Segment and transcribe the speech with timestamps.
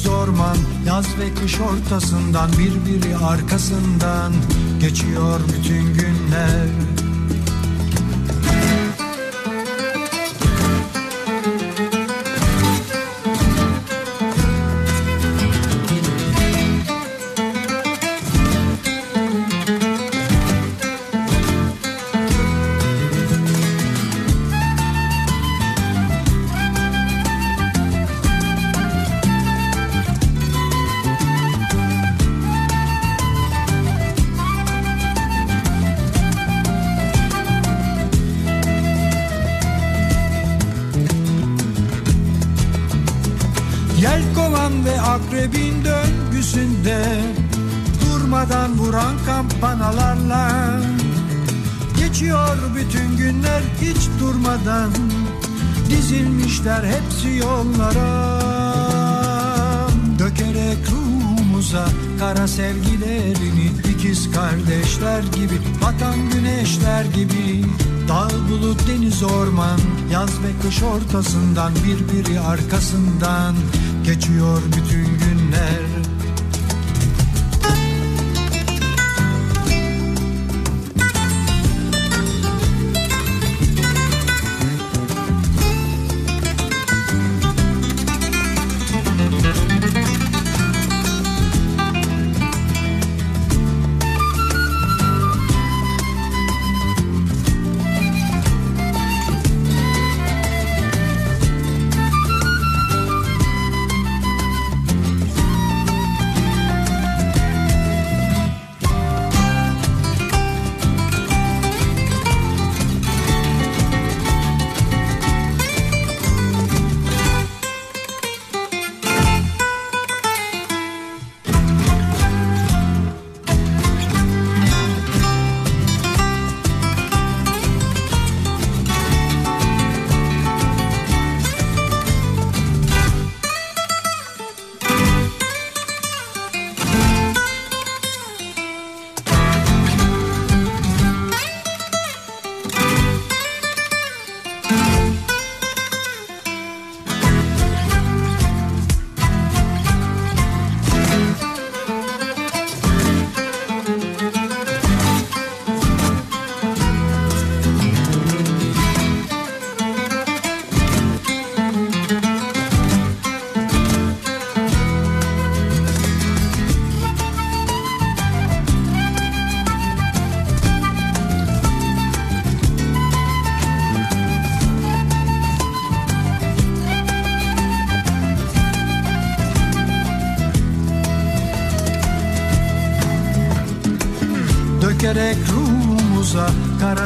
[0.00, 0.56] deniz orman
[0.86, 4.32] Yaz ve kış ortasından Birbiri arkasından
[4.80, 6.89] Geçiyor bütün günler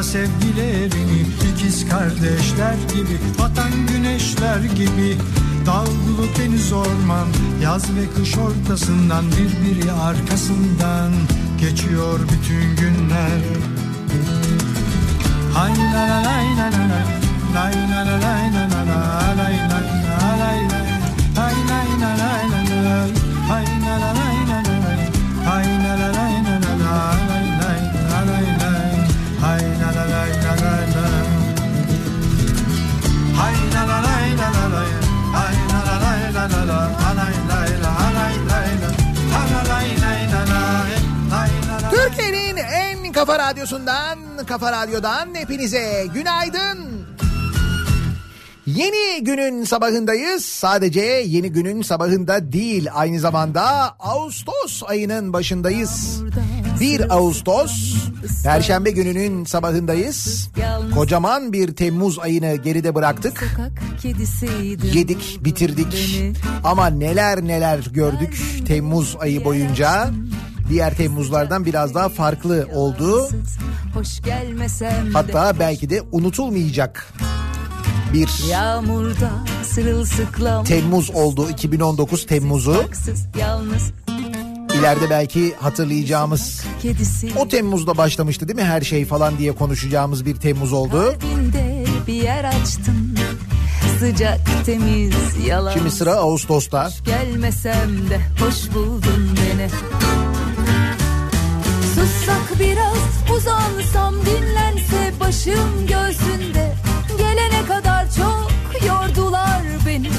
[0.05, 1.21] sevgilerini
[1.51, 5.17] ikiz kardeşler gibi Vatan güneşler gibi
[5.65, 7.27] Dağ bulut deniz orman
[7.63, 11.11] Yaz ve kış ortasından Birbiri arkasından
[11.59, 13.41] Geçiyor bütün günler
[15.53, 17.01] Hay la la lay la la la
[17.55, 18.99] Lay la la lay la la la
[19.37, 19.79] Lay la
[20.19, 20.79] la lay la
[21.41, 23.07] Hay lay la lay la la
[23.49, 24.24] Hay la la lay
[43.65, 47.05] radyosundan, kafa radyodan hepinize günaydın.
[48.65, 50.45] Yeni günün sabahındayız.
[50.45, 53.63] Sadece yeni günün sabahında değil, aynı zamanda
[53.99, 56.21] Ağustos ayının başındayız.
[56.79, 57.95] 1 Ağustos
[58.43, 60.49] Perşembe gününün sabahındayız.
[60.95, 63.43] Kocaman bir Temmuz ayını geride bıraktık.
[64.93, 66.21] Yedik, bitirdik.
[66.63, 70.09] Ama neler neler gördük Temmuz ayı boyunca.
[70.69, 73.29] Diğer Temmuzlardan biraz daha farklı oldu.
[73.93, 77.13] Hoş gelmesem de Hatta belki de unutulmayacak
[78.13, 79.31] bir Yağmurda
[79.63, 82.83] sırılsıklam Temmuz oldu 2019 Temmuz'u.
[84.79, 86.63] İleride belki hatırlayacağımız
[87.37, 91.13] o Temmuz'da başlamıştı değil mi her şey falan diye konuşacağımız bir Temmuz oldu.
[92.07, 93.17] Bir yer açtın
[93.99, 95.15] Sıcak temiz
[95.47, 96.89] yalan Şimdi sıra Ağustos'ta.
[97.05, 99.69] Gelmesem de hoş buldun beni
[101.95, 102.97] Sussak biraz
[103.37, 106.75] uzansam dinlense başım göğsünde
[107.17, 108.51] Gelene kadar çok
[108.87, 110.09] yordular beni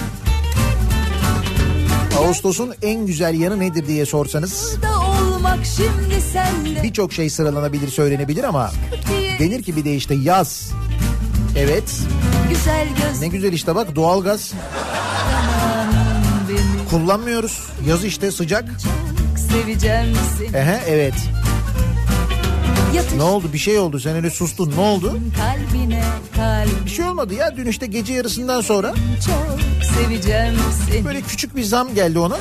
[2.19, 4.77] Ağustos'un en güzel yanı nedir diye sorsanız
[6.83, 8.71] birçok şey sıralanabilir söylenebilir ama
[9.39, 10.71] denir ki bir de işte yaz.
[11.57, 12.01] Evet
[12.51, 14.53] Güzel göz ne güzel işte bak doğalgaz
[16.91, 17.63] kullanmıyoruz.
[17.89, 18.65] Yaz işte sıcak.
[18.65, 21.15] Çok seveceğim seni Ehe evet.
[23.17, 25.19] Ne oldu bir şey oldu sen öyle sustun ne oldu?
[25.37, 26.05] kalbine
[26.37, 28.95] kalbim Bir şey olmadı ya dün işte gece yarısından sonra
[29.27, 30.55] çok seveceğim
[30.91, 32.37] seni böyle küçük bir zam geldi ona.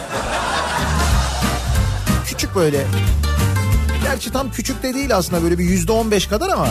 [2.26, 2.86] Küçük böyle.
[4.04, 6.68] Gerçi tam küçük de değil aslında böyle bir yüzde on beş kadar ama.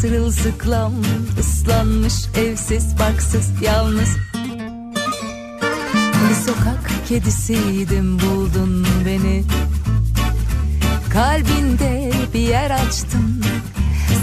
[0.00, 0.92] Sırılsıklam
[1.40, 4.16] ıslanmış evsiz barksız yalnız.
[6.28, 9.44] Bir sokak kedisiydim buldun beni.
[11.12, 13.44] Kalbinde bir yer açtın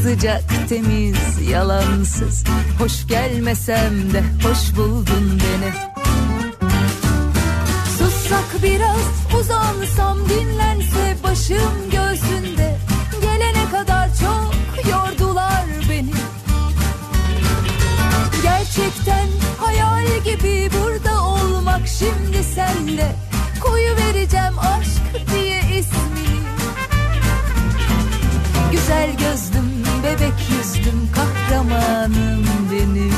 [0.04, 2.44] Sıcak temiz yalansız.
[2.80, 5.74] Hoş gelmesem de hoş buldun beni.
[7.98, 11.94] Sussak biraz uzansam dinlense başım
[18.77, 19.27] Gerçekten
[19.57, 23.16] hayal gibi burada olmak şimdi senle.
[23.62, 26.39] Koyu vereceğim aşk diye ismini
[28.72, 33.13] Güzel gözlüm bebek yüzdüm kahramanım benim.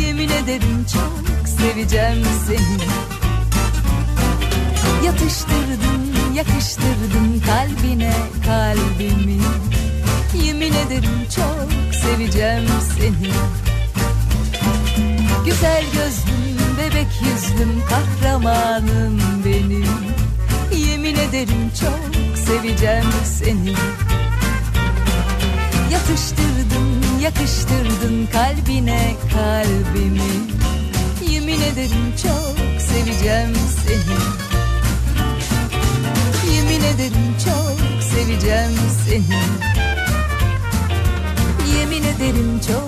[0.00, 2.78] Yemin ederim çok seveceğim seni.
[5.06, 8.14] Yatıştırdın, yakıştırdın kalbine
[8.46, 9.40] kalbimi.
[10.44, 12.64] Yemin ederim çok seveceğim
[12.98, 13.32] seni
[15.44, 19.86] Güzel gözlüm, bebek yüzlüm, kahramanım benim.
[20.88, 23.74] Yemin ederim çok seveceğim seni.
[25.92, 30.32] Yatıştırdın, yakıştırdın kalbine kalbimi.
[31.30, 34.18] Yemin ederim çok seveceğim seni.
[36.54, 39.42] Yemin ederim çok seveceğim seni.
[41.78, 42.81] Yemin ederim çok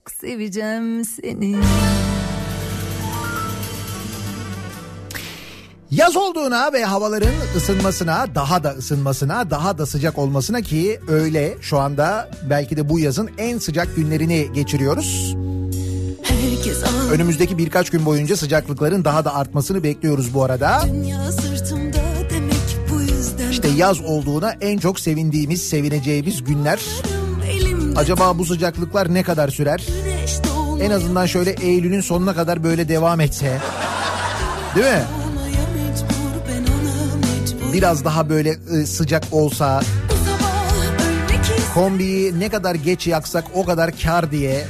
[0.00, 1.56] Çok seveceğim seni
[5.90, 11.78] Yaz olduğuna ve havaların ısınmasına, daha da ısınmasına, daha da sıcak olmasına ki öyle şu
[11.78, 15.36] anda belki de bu yazın en sıcak günlerini geçiriyoruz.
[17.12, 20.82] Önümüzdeki birkaç gün boyunca sıcaklıkların daha da artmasını bekliyoruz bu arada.
[22.90, 23.02] bu
[23.50, 26.80] İşte yaz olduğuna en çok sevindiğimiz, sevineceğimiz günler.
[26.80, 27.19] elimde
[27.96, 29.86] Acaba bu sıcaklıklar ne kadar sürer?
[30.80, 33.58] En azından şöyle Eylül'ün sonuna kadar böyle devam etse.
[34.76, 35.02] Değil mi?
[37.72, 39.82] Biraz daha böyle ı, sıcak olsa,
[41.74, 44.64] kombiyi ne kadar geç yaksak o kadar kar diye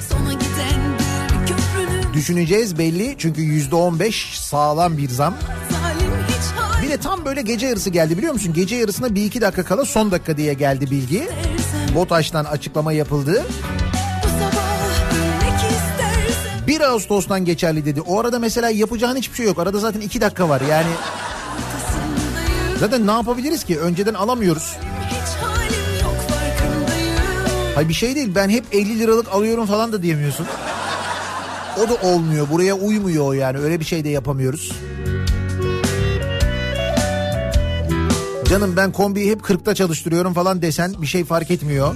[2.14, 3.14] düşüneceğiz belli.
[3.18, 5.34] Çünkü yüzde on beş sağlam bir zam.
[6.82, 8.52] Bir de tam böyle gece yarısı geldi biliyor musun?
[8.52, 11.18] Gece yarısına bir iki dakika kala son dakika diye geldi bilgi.
[11.18, 11.49] dersen
[11.94, 13.44] BOTAŞ'tan açıklama yapıldı.
[14.22, 14.80] Bu sabah
[15.12, 18.00] ölmek istersen 1 Ağustos'tan geçerli dedi.
[18.00, 19.58] O arada mesela yapacağın hiçbir şey yok.
[19.58, 20.60] Arada zaten 2 dakika var.
[20.70, 20.90] Yani
[22.80, 23.78] zaten ne yapabiliriz ki?
[23.80, 24.76] Önceden alamıyoruz.
[27.74, 28.32] Hay bir şey değil.
[28.34, 30.46] Ben hep 50 liralık alıyorum falan da diyemiyorsun.
[31.84, 32.48] O da olmuyor.
[32.50, 33.58] Buraya uymuyor yani.
[33.58, 34.72] Öyle bir şey de yapamıyoruz.
[38.50, 41.94] Canım ben kombiyi hep 40'ta çalıştırıyorum falan desen bir şey fark etmiyor.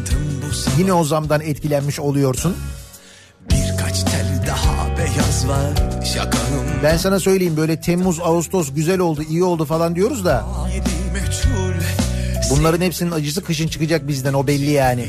[0.79, 2.57] Yine o zamdan etkilenmiş oluyorsun.
[3.51, 9.45] birkaç tel daha beyaz var şakağım Ben sana söyleyeyim böyle Temmuz, Ağustos güzel oldu, iyi
[9.45, 10.45] oldu falan diyoruz da
[12.51, 15.07] bunların hepsinin acısı kışın çıkacak bizden o belli yani.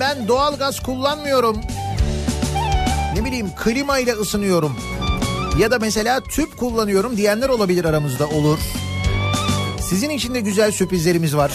[0.00, 1.60] Ben doğalgaz kullanmıyorum.
[3.14, 4.76] Ne bileyim klima ile ısınıyorum.
[5.58, 8.58] Ya da mesela tüp kullanıyorum diyenler olabilir aramızda olur.
[9.80, 11.52] Sizin için de güzel sürprizlerimiz var.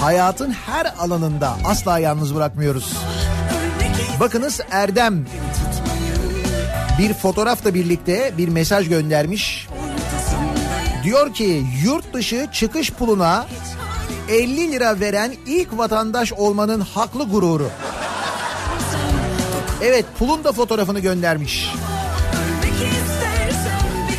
[0.00, 2.92] Hayatın her alanında asla yalnız bırakmıyoruz.
[4.20, 5.26] Bakınız Erdem
[6.98, 9.68] bir fotoğrafla birlikte bir mesaj göndermiş.
[11.04, 13.46] Diyor ki yurt dışı çıkış puluna
[14.28, 17.70] 50 lira veren ilk vatandaş olmanın haklı gururu.
[19.82, 21.72] Evet pulun da fotoğrafını göndermiş.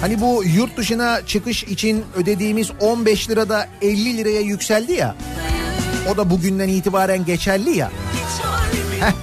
[0.01, 5.15] Hani bu yurt dışına çıkış için ödediğimiz 15 lirada 50 liraya yükseldi ya.
[6.13, 7.91] O da bugünden itibaren geçerli ya.
[8.99, 9.13] Heh.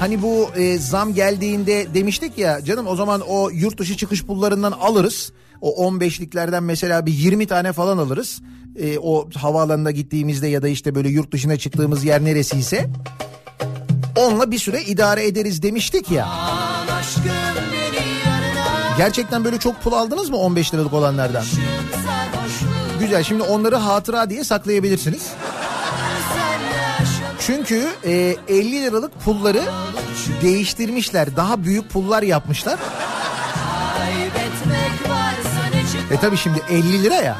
[0.00, 4.72] Hani bu e, zam geldiğinde demiştik ya canım o zaman o yurt dışı çıkış pullarından
[4.72, 5.32] alırız.
[5.64, 8.42] O 15'liklerden mesela bir 20 tane falan alırız.
[8.78, 12.90] E, o havaalanına gittiğimizde ya da işte böyle yurt dışına çıktığımız yer neresiyse.
[14.16, 16.28] Onunla bir süre idare ederiz demiştik ya.
[18.98, 21.44] Gerçekten böyle çok pul aldınız mı 15 liralık olanlardan?
[23.00, 25.28] Güzel şimdi onları hatıra diye saklayabilirsiniz.
[27.40, 29.62] Çünkü e, 50 liralık pulları
[30.42, 31.36] değiştirmişler.
[31.36, 32.78] Daha büyük pullar yapmışlar.
[36.10, 37.36] E tabi şimdi 50 lira ya.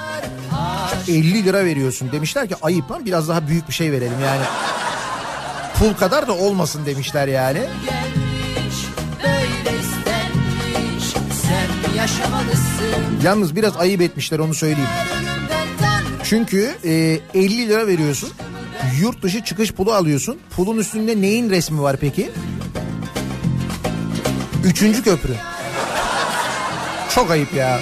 [1.09, 4.43] 50 lira veriyorsun demişler ki ayıp lan biraz daha büyük bir şey verelim yani.
[5.79, 7.59] Pul kadar da olmasın demişler yani.
[13.23, 14.91] Yalnız biraz ayıp etmişler onu söyleyeyim.
[16.25, 16.91] Çünkü e,
[17.35, 18.31] 50 lira veriyorsun.
[19.01, 20.39] Yurt dışı çıkış pulu alıyorsun.
[20.57, 22.31] Pulun üstünde neyin resmi var peki?
[24.65, 25.35] Üçüncü köprü.
[27.15, 27.81] Çok ayıp ya.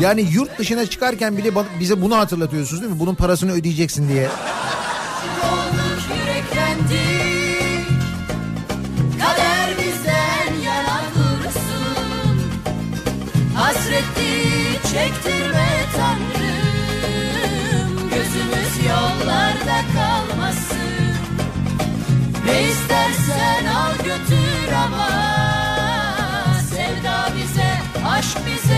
[0.00, 1.50] Yani yurt dışına çıkarken bile
[1.80, 3.00] bize bunu hatırlatıyorsunuz değil mi?
[3.00, 4.28] Bunun parasını ödeyeceksin diye.
[14.92, 16.50] Çektirme Tanrım.
[18.10, 20.78] Gözümüz yollarda kalmasın.
[22.44, 25.08] Ne istersen al götür ama.
[26.70, 27.72] Sevda bize,
[28.06, 28.77] aşk bize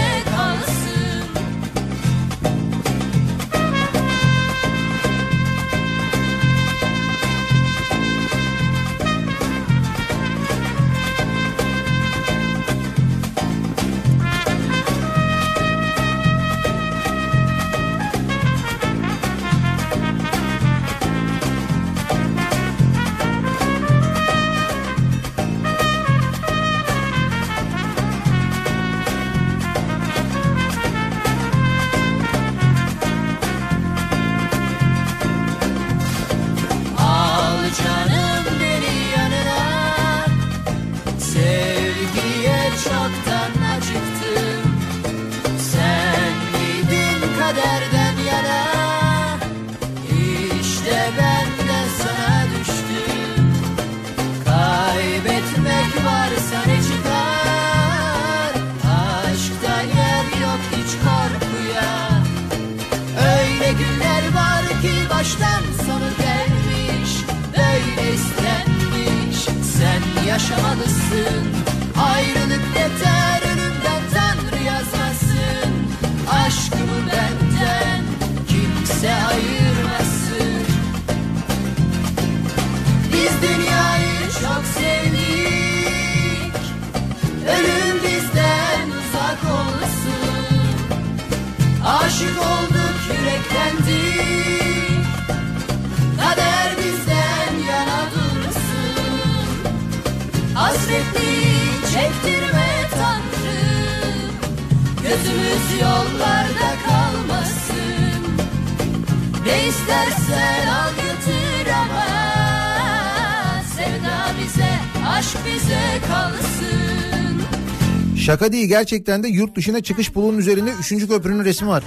[118.41, 121.09] Şaka değil gerçekten de yurt dışına çıkış pulunun üzerinde 3.
[121.09, 121.83] köprünün resmi var.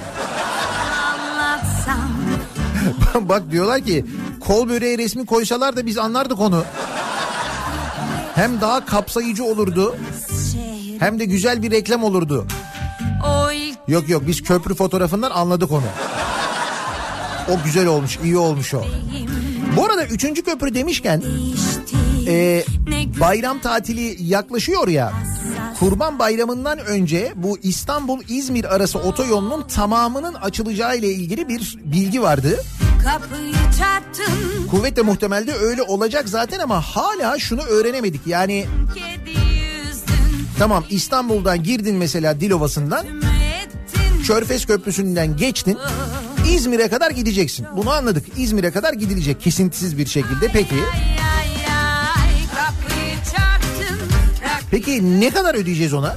[3.29, 4.05] Bak diyorlar ki
[4.39, 6.63] kol böreği resmi koysalar da biz anlardık onu.
[8.35, 9.95] Hem daha kapsayıcı olurdu
[10.99, 12.47] hem de güzel bir reklam olurdu.
[13.87, 15.87] Yok yok biz köprü fotoğrafından anladık onu.
[17.49, 18.85] O güzel olmuş, iyi olmuş o.
[19.75, 21.23] Bu arada üçüncü köprü demişken
[22.27, 22.63] e,
[23.19, 25.13] bayram tatili yaklaşıyor ya.
[25.79, 32.63] Kurban Bayramı'ndan önce bu İstanbul-İzmir arası otoyolunun tamamının açılacağı ile ilgili bir bilgi vardı.
[34.71, 38.27] Kuvvetle muhtemelde öyle olacak zaten ama hala şunu öğrenemedik.
[38.27, 38.65] Yani
[40.59, 43.05] tamam İstanbul'dan girdin mesela Dilovası'ndan
[44.27, 45.77] Körfez Köprüsü'nden geçtin.
[46.49, 47.65] İzmir'e kadar gideceksin.
[47.77, 48.25] Bunu anladık.
[48.37, 50.47] İzmir'e kadar gidilecek kesintisiz bir şekilde.
[50.53, 51.22] Peki Ay
[54.73, 56.15] peki ne kadar ödeyeceğiz ona?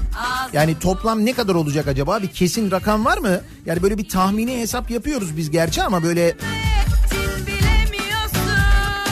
[0.52, 2.22] Yani toplam ne kadar olacak acaba?
[2.22, 3.40] Bir kesin rakam var mı?
[3.66, 6.36] Yani böyle bir tahmini hesap yapıyoruz biz gerçi ama böyle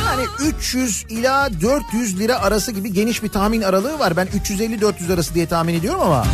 [0.07, 0.27] yani
[0.59, 4.17] 300 ila 400 lira arası gibi geniş bir tahmin aralığı var.
[4.17, 6.25] Ben 350-400 arası diye tahmin ediyorum ama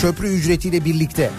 [0.00, 1.30] köprü ücretiyle birlikte.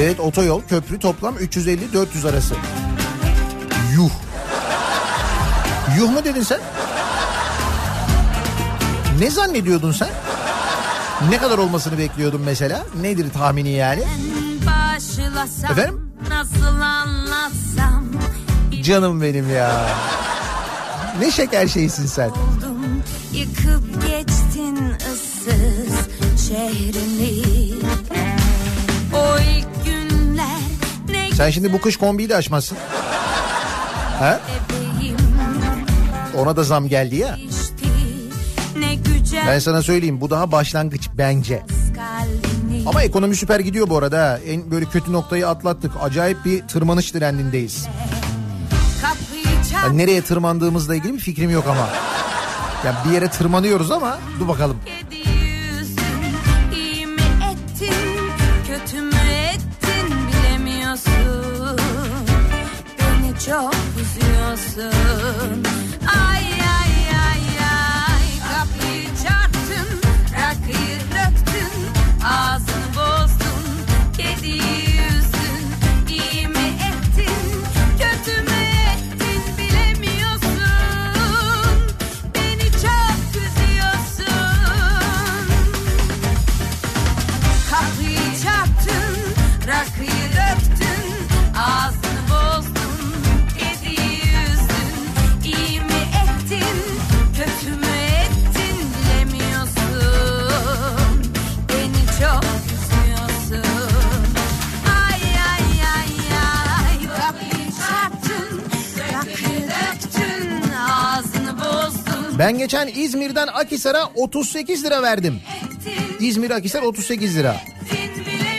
[0.00, 2.54] Evet otoyol köprü toplam 350-400 arası.
[3.94, 4.10] Yuh.
[5.98, 6.60] Yuh mu dedin sen?
[9.24, 10.08] Ne zannediyordun sen?
[11.30, 12.84] Ne kadar olmasını bekliyordun mesela?
[13.00, 14.02] Nedir tahmini yani?
[14.66, 16.12] Başlasam Efendim?
[16.28, 18.04] nasıl anlatsam
[18.82, 19.86] Canım benim ya.
[21.20, 22.28] Ne şeker şeysin sen.
[22.28, 24.78] Oldum yıkıp geçtin
[25.12, 26.08] ıssız
[26.48, 27.42] şehrimi
[29.14, 30.60] O ilk günler
[31.10, 32.78] ne Sen şimdi bu kış kombiyi de açmazsın.
[34.18, 34.40] Ha?
[36.36, 37.38] Ona da zam geldi ya.
[39.48, 41.62] Ben sana söyleyeyim bu daha başlangıç bence.
[42.86, 44.38] Ama ekonomi süper gidiyor bu arada.
[44.38, 45.92] En böyle kötü noktayı atlattık.
[46.02, 47.86] Acayip bir tırmanış trendindeyiz.
[49.72, 51.88] Yani nereye tırmandığımızla ilgili bir fikrim yok ama.
[52.86, 54.76] Yani bir yere tırmanıyoruz ama dur bakalım.
[54.84, 56.04] kedi yüzün
[112.38, 115.40] Ben geçen İzmir'den Akisar'a 38 lira verdim.
[116.20, 117.56] İzmir Akisar 38 lira.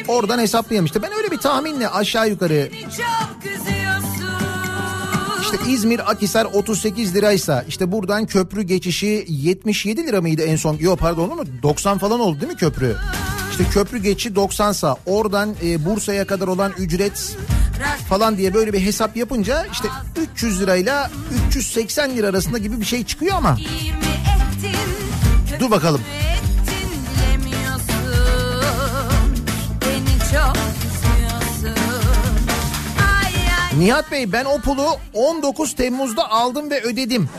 [0.07, 1.01] Oradan hesaplayayım işte.
[1.01, 2.69] Ben öyle bir tahminle aşağı yukarı.
[5.41, 10.77] İşte İzmir Akisar 38 liraysa işte buradan köprü geçişi 77 lira mıydı en son?
[10.79, 11.43] Yok pardon mu?
[11.63, 12.95] 90 falan oldu değil mi köprü?
[13.51, 17.37] İşte köprü geçişi 90 sa oradan e, Bursa'ya kadar olan ücret
[18.09, 19.87] falan diye böyle bir hesap yapınca işte
[20.33, 21.11] 300 lirayla
[21.47, 23.57] 380 lira arasında gibi bir şey çıkıyor ama
[25.59, 26.01] Dur bakalım.
[33.77, 37.29] Nihat Bey ben o pulu 19 Temmuz'da aldım ve ödedim.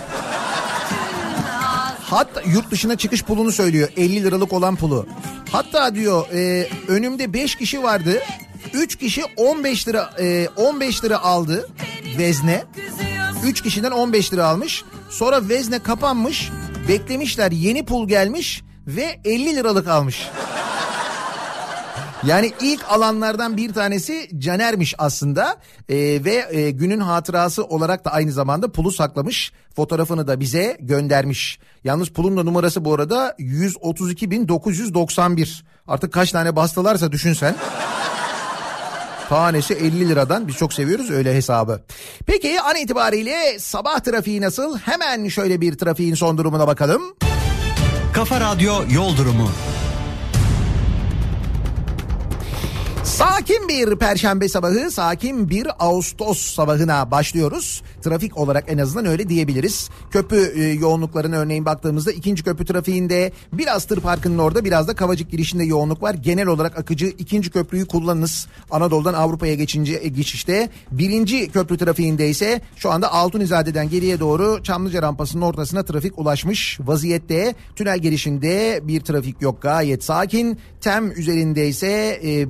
[2.00, 5.06] Hatta yurt dışına çıkış pulunu söylüyor 50 liralık olan pulu.
[5.52, 8.22] Hatta diyor e, önümde 5 kişi vardı.
[8.74, 11.68] 3 kişi 15 lira e, 15 lira aldı
[12.18, 12.64] vezne.
[12.76, 13.48] üzüyorsun.
[13.48, 14.84] 3 kişiden 15 lira almış.
[15.10, 16.50] Sonra vezne kapanmış.
[16.88, 20.28] Beklemişler yeni pul gelmiş ve 50 liralık almış.
[22.26, 25.56] Yani ilk alanlardan bir tanesi Caner'miş aslında
[25.88, 31.58] Ee, ve e, günün hatırası olarak da aynı zamanda pulu saklamış fotoğrafını da bize göndermiş.
[31.84, 37.54] Yalnız pulun da numarası bu arada 132.991 artık kaç tane bastılarsa düşünsen.
[39.28, 41.80] Tanesi 50 liradan biz çok seviyoruz öyle hesabı.
[42.26, 44.78] Peki an itibariyle sabah trafiği nasıl?
[44.78, 47.02] Hemen şöyle bir trafiğin son durumuna bakalım.
[48.12, 49.50] Kafa Radyo Yol Durumu.
[53.06, 57.82] Sakin bir perşembe sabahı, sakin bir Ağustos sabahına başlıyoruz.
[58.02, 59.90] Trafik olarak en azından öyle diyebiliriz.
[60.10, 65.30] Köprü e, yoğunluklarına örneğin baktığımızda ikinci köprü trafiğinde biraz tır parkının orada biraz da Kavacık
[65.30, 66.14] girişinde yoğunluk var.
[66.14, 68.46] Genel olarak akıcı ikinci köprüyü kullanınız.
[68.70, 70.70] Anadolu'dan Avrupa'ya geçince e, geçişte.
[70.90, 77.54] Birinci köprü trafiğinde ise şu anda Altunizade'den geriye doğru Çamlıca rampasının ortasına trafik ulaşmış vaziyette.
[77.76, 80.58] Tünel girişinde bir trafik yok gayet sakin.
[80.80, 82.46] Tem üzerinde ise e,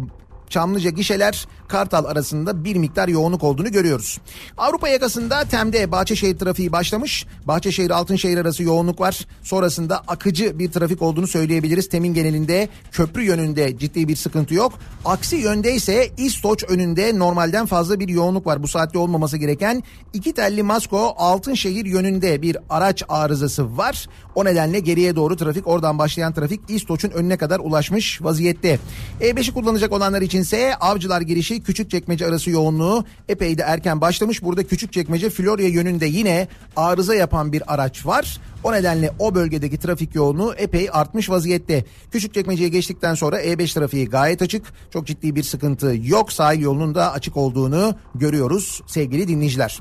[0.50, 4.18] Çamlıca gişeler Kartal arasında bir miktar yoğunluk olduğunu görüyoruz.
[4.58, 7.26] Avrupa yakasında Tem'de Bahçeşehir trafiği başlamış.
[7.44, 9.26] Bahçeşehir Altınşehir arası yoğunluk var.
[9.42, 11.88] Sonrasında akıcı bir trafik olduğunu söyleyebiliriz.
[11.88, 14.72] Tem'in genelinde köprü yönünde ciddi bir sıkıntı yok.
[15.04, 18.62] Aksi yönde ise İstoç önünde normalden fazla bir yoğunluk var.
[18.62, 24.06] Bu saatte olmaması gereken iki telli Masko Altınşehir yönünde bir araç arızası var.
[24.34, 28.78] O nedenle geriye doğru trafik oradan başlayan trafik İstoç'un önüne kadar ulaşmış vaziyette.
[29.20, 34.42] E5'i kullanacak olanlar içinse Avcılar girişi Küçükçekmece arası yoğunluğu epey de erken başlamış.
[34.42, 38.40] Burada Küçükçekmece Florya yönünde yine arıza yapan bir araç var.
[38.64, 41.84] O nedenle o bölgedeki trafik yoğunluğu epey artmış vaziyette.
[42.12, 44.64] Küçükçekmece'ye geçtikten sonra E5 trafiği gayet açık.
[44.92, 46.32] Çok ciddi bir sıkıntı yok.
[46.32, 49.80] Sahil yolunun da açık olduğunu görüyoruz sevgili dinleyiciler.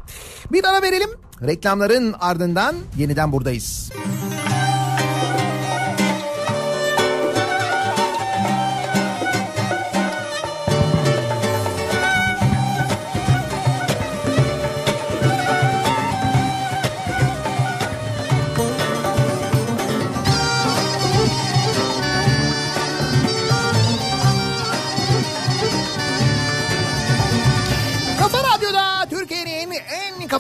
[0.52, 1.10] Bir ara verelim.
[1.42, 3.92] Reklamların ardından yeniden buradayız.
[3.96, 4.65] Kafa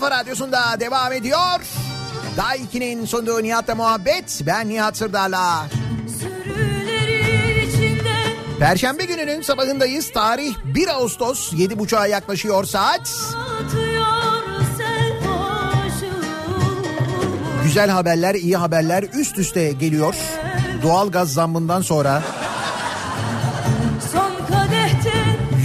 [0.09, 1.61] kafa radyosunda devam ediyor.
[2.37, 4.41] Daha 2'nin sunduğu Nihat'la muhabbet.
[4.45, 5.67] Ben Nihat Sırdar'la.
[8.59, 10.11] Perşembe gününün sabahındayız.
[10.11, 13.13] Tarih 1 Ağustos 7.30'a yaklaşıyor saat.
[17.63, 20.15] Güzel haberler, iyi haberler üst üste geliyor.
[20.83, 22.23] Doğalgaz zammından sonra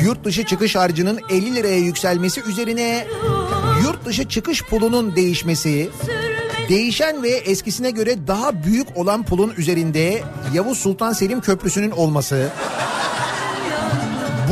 [0.02, 3.06] yurt dışı çıkış harcının 50 liraya yükselmesi üzerine
[3.82, 5.90] yurt dışı çıkış pulunun değişmesi,
[6.68, 10.22] değişen ve eskisine göre daha büyük olan pulun üzerinde
[10.54, 12.50] Yavuz Sultan Selim Köprüsü'nün olması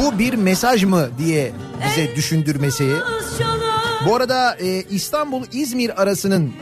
[0.03, 1.53] bu bir mesaj mı diye
[1.87, 2.93] bize düşündürmesi.
[4.07, 6.53] Bu arada e, İstanbul-İzmir arasının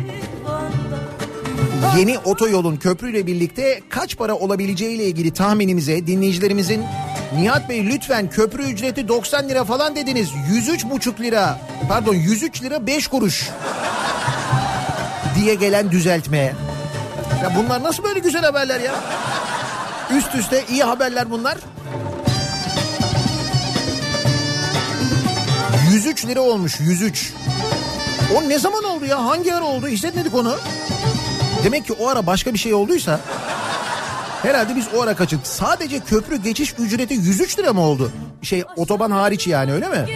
[1.99, 6.85] yeni otoyolun köprüyle birlikte kaç para olabileceğiyle ilgili tahminimize dinleyicilerimizin
[7.35, 10.29] Nihat Bey lütfen köprü ücreti 90 lira falan dediniz.
[10.51, 11.59] 103,5 lira
[11.89, 13.51] pardon 103 lira 5 kuruş
[15.37, 16.55] diye gelen düzeltme.
[17.43, 18.95] Ya bunlar nasıl böyle güzel haberler ya?
[20.17, 21.57] Üst üste iyi haberler bunlar.
[25.93, 27.33] 103 lira olmuş 103.
[28.37, 29.25] O ne zaman oldu ya?
[29.25, 29.89] Hangi ara oldu?
[29.89, 30.57] Hissetmedik onu.
[31.65, 33.21] Demek ki o ara başka bir şey olduysa
[34.43, 35.47] herhalde biz o ara kaçırdık.
[35.47, 38.13] Sadece köprü geçiş ücreti 103 lira mı oldu?
[38.43, 40.07] Şey otoban hariç yani öyle mi?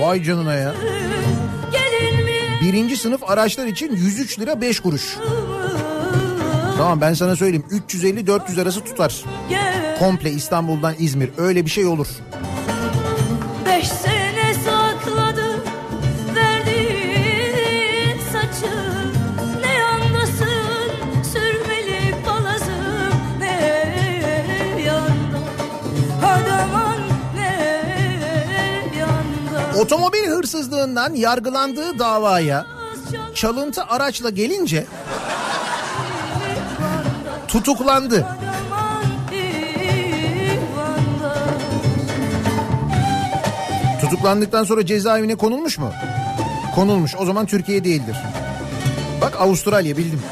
[0.00, 0.74] Vay canına ya.
[2.62, 5.16] Birinci sınıf araçlar için 103 lira 5 kuruş.
[6.78, 9.22] Tamam ben sana söyleyeyim 350-400 arası tutar.
[9.98, 12.06] Komple İstanbul'dan İzmir öyle bir şey olur.
[29.86, 32.66] Otomobil hırsızlığından yargılandığı davaya
[33.34, 34.86] çalıntı araçla gelince
[37.48, 38.26] tutuklandı.
[44.00, 45.92] Tutuklandıktan sonra cezaevine konulmuş mu?
[46.74, 47.14] Konulmuş.
[47.18, 48.16] O zaman Türkiye değildir.
[49.20, 50.22] Bak Avustralya bildim.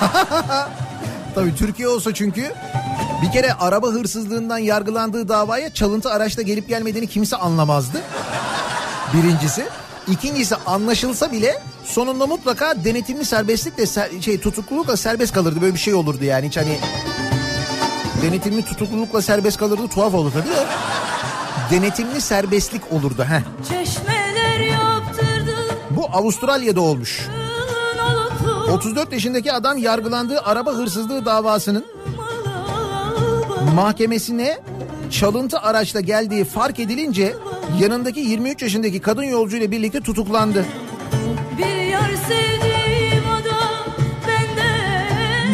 [1.34, 2.52] Tabii Türkiye olsa çünkü
[3.22, 7.98] bir kere araba hırsızlığından yargılandığı davaya çalıntı araçla gelip gelmediğini kimse anlamazdı.
[9.14, 9.64] Birincisi.
[10.08, 15.60] İkincisi anlaşılsa bile sonunda mutlaka denetimli serbestlikle ser- şey tutuklulukla serbest kalırdı.
[15.60, 16.78] Böyle bir şey olurdu yani hiç hani
[18.22, 20.66] denetimli tutuklulukla serbest kalırdı tuhaf olur tabii de.
[21.70, 23.40] Denetimli serbestlik olurdu heh.
[25.90, 27.28] Bu Avustralya'da olmuş.
[28.48, 31.84] oluklu 34 yaşındaki adam yargılandığı araba hırsızlığı davasının
[33.74, 34.58] mahkemesine
[35.12, 37.34] çalıntı araçla geldiği fark edilince
[37.80, 40.66] yanındaki 23 yaşındaki kadın yolcu ile birlikte tutuklandı.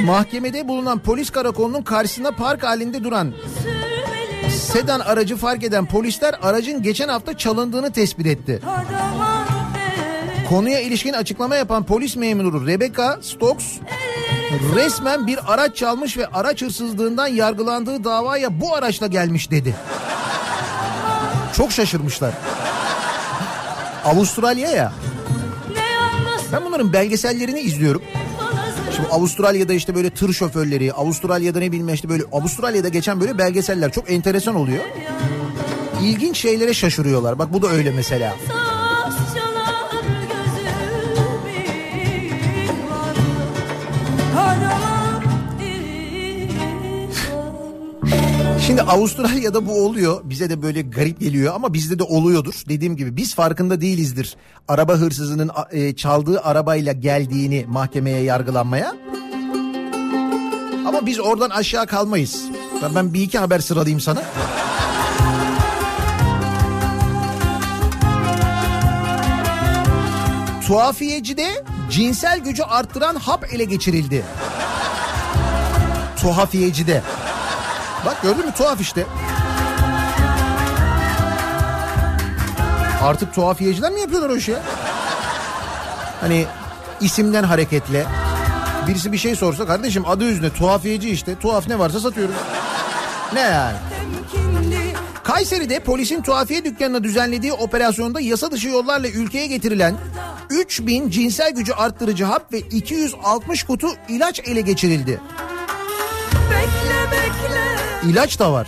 [0.04, 3.32] Mahkemede bulunan polis karakolunun karşısında park halinde duran
[4.50, 8.60] sedan aracı fark eden polisler aracın geçen hafta çalındığını tespit etti.
[10.48, 13.78] Konuya ilişkin açıklama yapan polis memuru Rebecca Stokes
[14.74, 19.74] resmen bir araç çalmış ve araç hırsızlığından yargılandığı davaya bu araçla gelmiş dedi.
[21.56, 22.34] Çok şaşırmışlar.
[24.04, 24.92] Avustralya ya.
[26.52, 28.02] Ben bunların belgesellerini izliyorum.
[28.96, 33.92] Şimdi Avustralya'da işte böyle tır şoförleri, Avustralya'da ne bilmem işte böyle Avustralya'da geçen böyle belgeseller
[33.92, 34.84] çok enteresan oluyor.
[36.02, 37.38] İlginç şeylere şaşırıyorlar.
[37.38, 38.36] Bak bu da öyle mesela.
[48.68, 50.20] Şimdi Avustralya'da bu oluyor.
[50.24, 52.54] Bize de böyle garip geliyor ama bizde de oluyordur.
[52.68, 54.36] Dediğim gibi biz farkında değilizdir.
[54.68, 58.96] Araba hırsızının e, çaldığı arabayla geldiğini mahkemeye yargılanmaya.
[60.86, 62.44] Ama biz oradan aşağı kalmayız.
[62.94, 64.22] Ben, bir iki haber sıralayayım sana.
[70.66, 74.24] Tuhafiyecide cinsel gücü arttıran hap ele geçirildi.
[76.20, 77.02] Tuhafiyecide.
[78.06, 79.06] Bak gördün mü tuhaf işte.
[83.02, 84.56] Artık tuhafiyeciler mi yapıyorlar o işi?
[86.20, 86.46] Hani
[87.00, 88.06] isimden hareketle.
[88.88, 91.38] Birisi bir şey sorsa kardeşim adı yüzüne tuhafiyeci işte.
[91.38, 92.34] Tuhaf ne varsa satıyoruz.
[93.32, 93.76] Ne yani?
[95.22, 99.94] Kayseri'de polisin tuhafiye dükkanına düzenlediği operasyonda yasa dışı yollarla ülkeye getirilen
[100.50, 105.20] 3000 cinsel gücü arttırıcı hap ve 260 kutu ilaç ele geçirildi.
[108.06, 108.66] İlaç da var.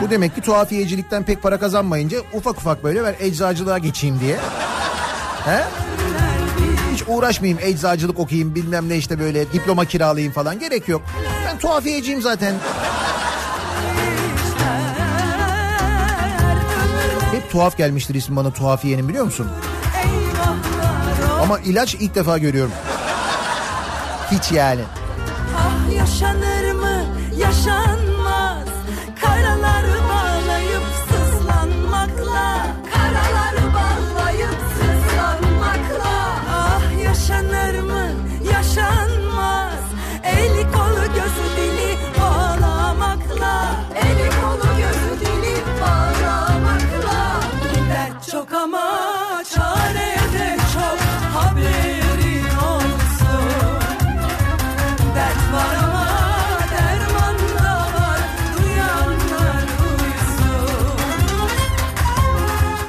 [0.00, 4.36] bu demek ki tuhafiyecilikten pek para kazanmayınca ufak ufak böyle ben eczacılığa geçeyim diye.
[5.44, 5.64] He?
[6.94, 11.02] Hiç uğraşmayayım eczacılık okuyayım bilmem ne işte böyle diploma kiralayayım falan gerek yok.
[11.46, 12.54] Ben tuhafiyeciyim zaten.
[17.32, 19.48] Hep tuhaf gelmiştir ismi bana tuhafiyenin biliyor musun?
[21.42, 22.72] Ama ilaç ilk defa görüyorum.
[24.30, 24.82] Hiç yani.
[26.12, 27.04] Yaşanır mı?
[27.38, 28.01] Yaşanmaz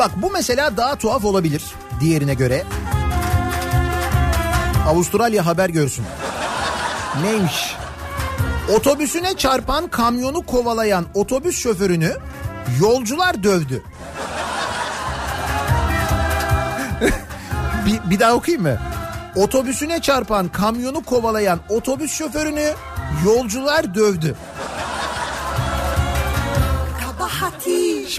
[0.04, 1.63] Bak bu mesela daha tuhaf olabilir
[2.00, 2.63] diğerine göre.
[4.88, 6.06] Avustralya haber görsün.
[7.22, 7.76] Neymiş?
[8.76, 12.18] Otobüsüne çarpan kamyonu kovalayan otobüs şoförünü
[12.82, 13.84] yolcular dövdü.
[17.86, 18.78] bir, bir daha okuyayım mı?
[19.36, 22.74] Otobüsüne çarpan kamyonu kovalayan otobüs şoförünü
[23.26, 24.36] yolcular dövdü.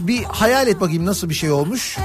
[0.03, 1.99] Bir hayal et bakayım nasıl bir şey olmuş.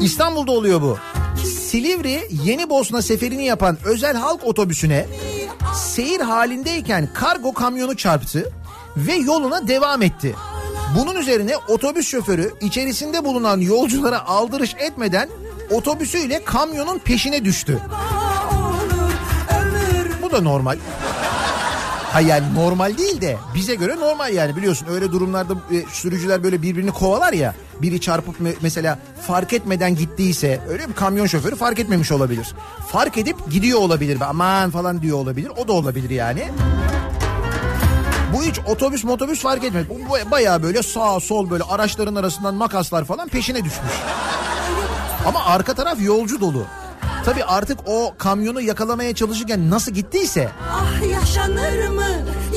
[0.00, 0.98] İstanbul'da oluyor bu.
[1.44, 5.06] Silivri Yeni Bosna seferini yapan özel halk otobüsüne
[5.74, 8.52] seyir halindeyken kargo kamyonu çarptı
[8.96, 10.34] ve yoluna devam etti.
[10.98, 15.28] Bunun üzerine otobüs şoförü içerisinde bulunan yolculara aldırış etmeden
[15.70, 17.78] otobüsüyle kamyonun peşine düştü.
[20.22, 20.76] Bu da normal.
[22.12, 26.62] Ha yani normal değil de bize göre normal yani biliyorsun öyle durumlarda e, sürücüler böyle
[26.62, 31.78] birbirini kovalar ya biri çarpıp me- mesela fark etmeden gittiyse öyle bir kamyon şoförü fark
[31.78, 32.54] etmemiş olabilir.
[32.88, 36.48] Fark edip gidiyor olabilir aman falan diyor olabilir o da olabilir yani.
[38.34, 39.86] Bu hiç otobüs motobüs fark etmez.
[39.88, 43.92] Bu bayağı böyle sağ sol böyle araçların arasından makaslar falan peşine düşmüş.
[45.26, 46.66] Ama arka taraf yolcu dolu.
[47.24, 52.04] Tabii artık o kamyonu yakalamaya çalışırken nasıl gittiyse Ah yaşanır mı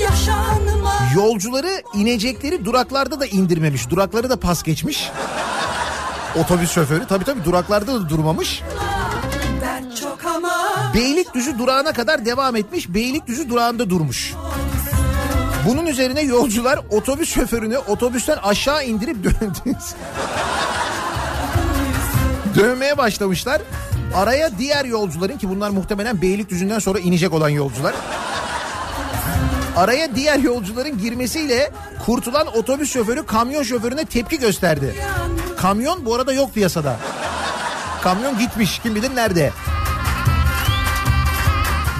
[0.01, 3.89] yaşanmaz yolcuları inecekleri duraklarda da indirmemiş.
[3.89, 5.11] Durakları da pas geçmiş.
[6.39, 8.61] Otobüs şoförü tabii tabii duraklarda da durmamış.
[9.61, 10.51] Dert çok ama
[10.93, 12.89] Beylikdüzü durağına kadar devam etmiş.
[12.93, 14.33] Beylikdüzü durağında durmuş.
[15.67, 19.75] Bunun üzerine yolcular otobüs şoförünü otobüsten aşağı indirip dövdü.
[22.55, 23.61] Dövmeye başlamışlar.
[24.15, 27.95] Araya diğer yolcuların ki bunlar muhtemelen Beylikdüzü'nden sonra inecek olan yolcular.
[29.75, 31.71] Araya diğer yolcuların girmesiyle
[32.05, 34.95] kurtulan otobüs şoförü kamyon şoförüne tepki gösterdi.
[35.57, 36.99] Kamyon bu arada yok piyasada.
[38.03, 39.51] Kamyon gitmiş kim bilir nerede.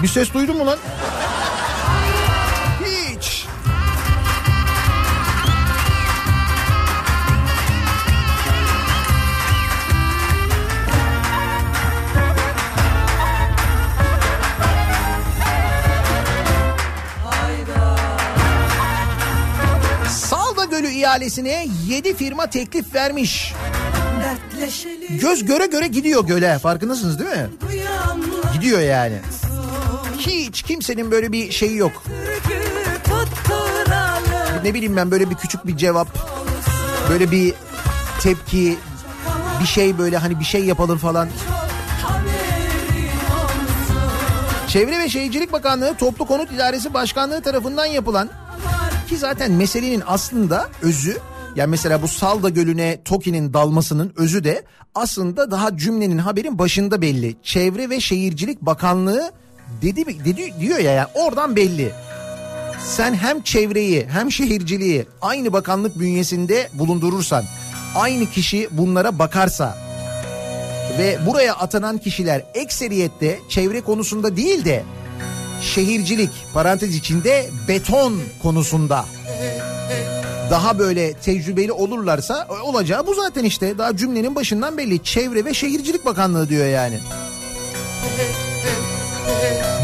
[0.02, 0.78] Bir ses duydun mu lan?
[20.96, 23.54] İhalesine 7 firma teklif vermiş.
[25.10, 27.48] Göz göre göre gidiyor göle farkındasınız değil mi?
[28.52, 29.18] Gidiyor yani.
[30.18, 32.02] Hiç kimsenin böyle bir şeyi yok.
[34.64, 36.08] Ne bileyim ben böyle bir küçük bir cevap,
[37.10, 37.54] böyle bir
[38.20, 38.78] tepki,
[39.60, 41.28] bir şey böyle hani bir şey yapalım falan.
[44.68, 48.28] Çevre ve Şehircilik Bakanlığı Toplu Konut İdaresi Başkanlığı tarafından yapılan
[49.06, 51.16] ki zaten meselenin aslında özü
[51.56, 54.64] yani mesela bu Salda Gölü'ne TOKİ'nin dalmasının özü de
[54.94, 57.36] aslında daha cümlenin haberin başında belli.
[57.42, 59.30] Çevre ve Şehircilik Bakanlığı
[59.82, 61.92] dedi, dedi diyor ya yani oradan belli.
[62.86, 67.44] Sen hem çevreyi hem şehirciliği aynı bakanlık bünyesinde bulundurursan,
[67.94, 69.76] aynı kişi bunlara bakarsa
[70.98, 74.84] ve buraya atanan kişiler ekseriyette çevre konusunda değil de
[75.62, 79.04] şehircilik parantez içinde beton konusunda
[80.50, 86.04] daha böyle tecrübeli olurlarsa olacağı bu zaten işte daha cümlenin başından belli Çevre ve Şehircilik
[86.04, 86.98] Bakanlığı diyor yani.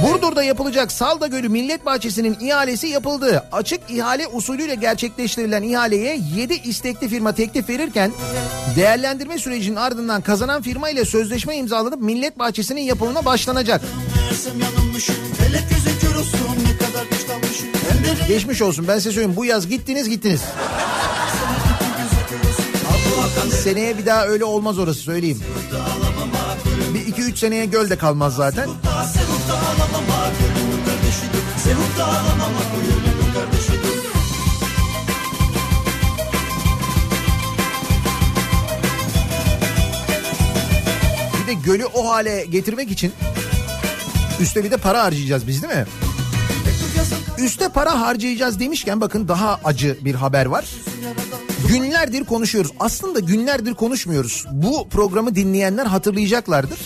[0.02, 3.44] Burdur'da yapılacak Salda Gölü Millet Bahçesi'nin ihalesi yapıldı.
[3.52, 8.12] Açık ihale usulüyle gerçekleştirilen ihaleye 7 istekli firma teklif verirken
[8.76, 13.80] değerlendirme sürecinin ardından kazanan firma ile sözleşme imzalanıp Millet Bahçesi'nin yapımına başlanacak.
[18.28, 20.40] Geçmiş olsun ben size söyleyeyim bu yaz gittiniz gittiniz.
[23.62, 25.40] Seneye bir daha öyle olmaz orası söyleyeyim.
[26.94, 28.68] Bir iki üç seneye göl de kalmaz zaten.
[41.42, 43.12] Bir de gölü o hale getirmek için
[44.40, 45.84] üstte bir de para harcayacağız biz değil mi?
[47.38, 50.64] Üste para harcayacağız demişken bakın daha acı bir haber var.
[51.68, 52.70] Günlerdir konuşuyoruz.
[52.80, 54.46] Aslında günlerdir konuşmuyoruz.
[54.52, 56.78] Bu programı dinleyenler hatırlayacaklardır.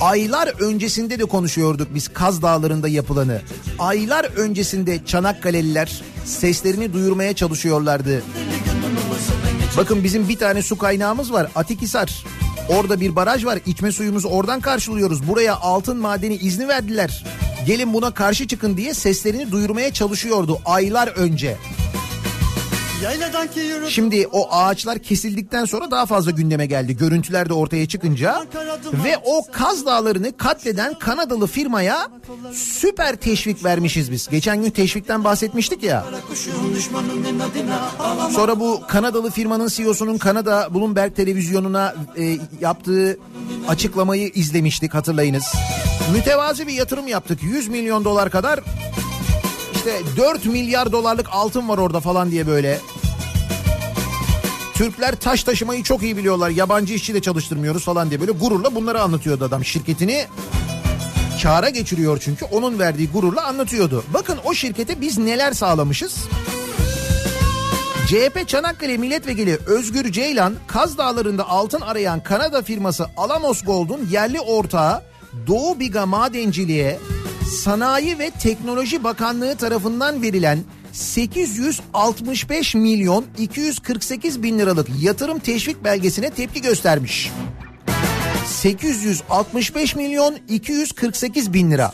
[0.00, 3.40] Aylar öncesinde de konuşuyorduk biz Kaz Dağları'nda yapılanı.
[3.78, 8.22] Aylar öncesinde Çanakkale'liler seslerini duyurmaya çalışıyorlardı.
[9.76, 12.24] Bakın bizim bir tane su kaynağımız var Atikhisar.
[12.68, 13.58] Orada bir baraj var.
[13.66, 15.28] İçme suyumuzu oradan karşılıyoruz.
[15.28, 17.24] Buraya altın madeni izni verdiler.
[17.66, 21.56] Gelin buna karşı çıkın diye seslerini duyurmaya çalışıyordu aylar önce.
[23.90, 26.96] Şimdi o ağaçlar kesildikten sonra daha fazla gündeme geldi.
[26.96, 28.46] Görüntüler de ortaya çıkınca
[29.04, 32.08] ve o Kaz Dağları'nı katleden Kanadalı firmaya
[32.52, 34.28] süper teşvik vermişiz biz.
[34.28, 36.04] Geçen gün teşvikten bahsetmiştik ya.
[38.30, 43.18] Sonra bu Kanadalı firmanın CEO'sunun Kanada Bloomberg televizyonuna e, yaptığı
[43.68, 45.44] açıklamayı izlemiştik hatırlayınız.
[46.12, 47.42] Mütevazi bir yatırım yaptık.
[47.42, 48.60] 100 milyon dolar kadar
[49.86, 52.80] işte 4 milyar dolarlık altın var orada falan diye böyle.
[54.74, 56.50] Türkler taş taşımayı çok iyi biliyorlar.
[56.50, 59.64] Yabancı işçi de çalıştırmıyoruz falan diye böyle gururla bunları anlatıyordu adam.
[59.64, 60.26] Şirketini
[61.42, 64.04] kâra geçiriyor çünkü onun verdiği gururla anlatıyordu.
[64.14, 66.14] Bakın o şirkete biz neler sağlamışız?
[68.06, 75.02] CHP Çanakkale Milletvekili Özgür Ceylan, Kaz Dağları'nda altın arayan Kanada firması Alamos Gold'un yerli ortağı
[75.46, 76.98] Doğu Biga Madenciliğe
[77.50, 80.58] Sanayi ve Teknoloji Bakanlığı tarafından verilen
[80.92, 87.30] 865 milyon 248 bin liralık yatırım teşvik belgesine tepki göstermiş.
[88.46, 91.92] 865 milyon 248 bin lira.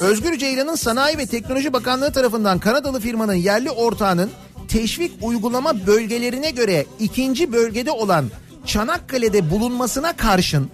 [0.00, 4.30] Özgür Ceylan'ın Sanayi ve Teknoloji Bakanlığı tarafından Kanadalı firmanın yerli ortağının
[4.68, 8.30] teşvik uygulama bölgelerine göre ikinci bölgede olan
[8.66, 10.70] Çanakkale'de bulunmasına karşın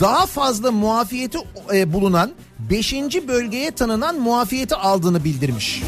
[0.00, 1.38] daha fazla muafiyeti
[1.74, 2.32] e, bulunan
[2.70, 2.94] 5.
[3.28, 5.82] bölgeye tanınan muafiyeti aldığını bildirmiş.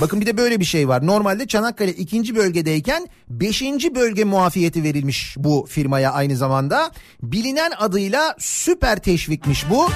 [0.00, 1.06] Bakın bir de böyle bir şey var.
[1.06, 3.62] Normalde Çanakkale ikinci bölgedeyken 5.
[3.94, 6.90] bölge muafiyeti verilmiş bu firmaya aynı zamanda.
[7.22, 9.88] Bilinen adıyla süper teşvikmiş bu.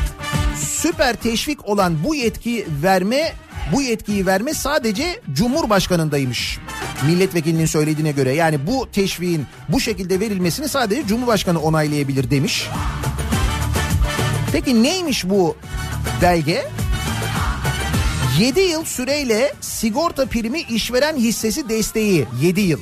[0.56, 3.32] Süper teşvik olan bu yetki verme
[3.72, 6.58] bu yetkiyi verme sadece Cumhurbaşkanındaymış.
[7.06, 12.68] Milletvekilinin söylediğine göre yani bu teşviğin bu şekilde verilmesini sadece Cumhurbaşkanı onaylayabilir demiş.
[14.52, 15.56] Peki neymiş bu
[16.22, 16.64] belge?
[18.38, 22.80] 7 yıl süreyle sigorta primi işveren hissesi desteği 7 yıl.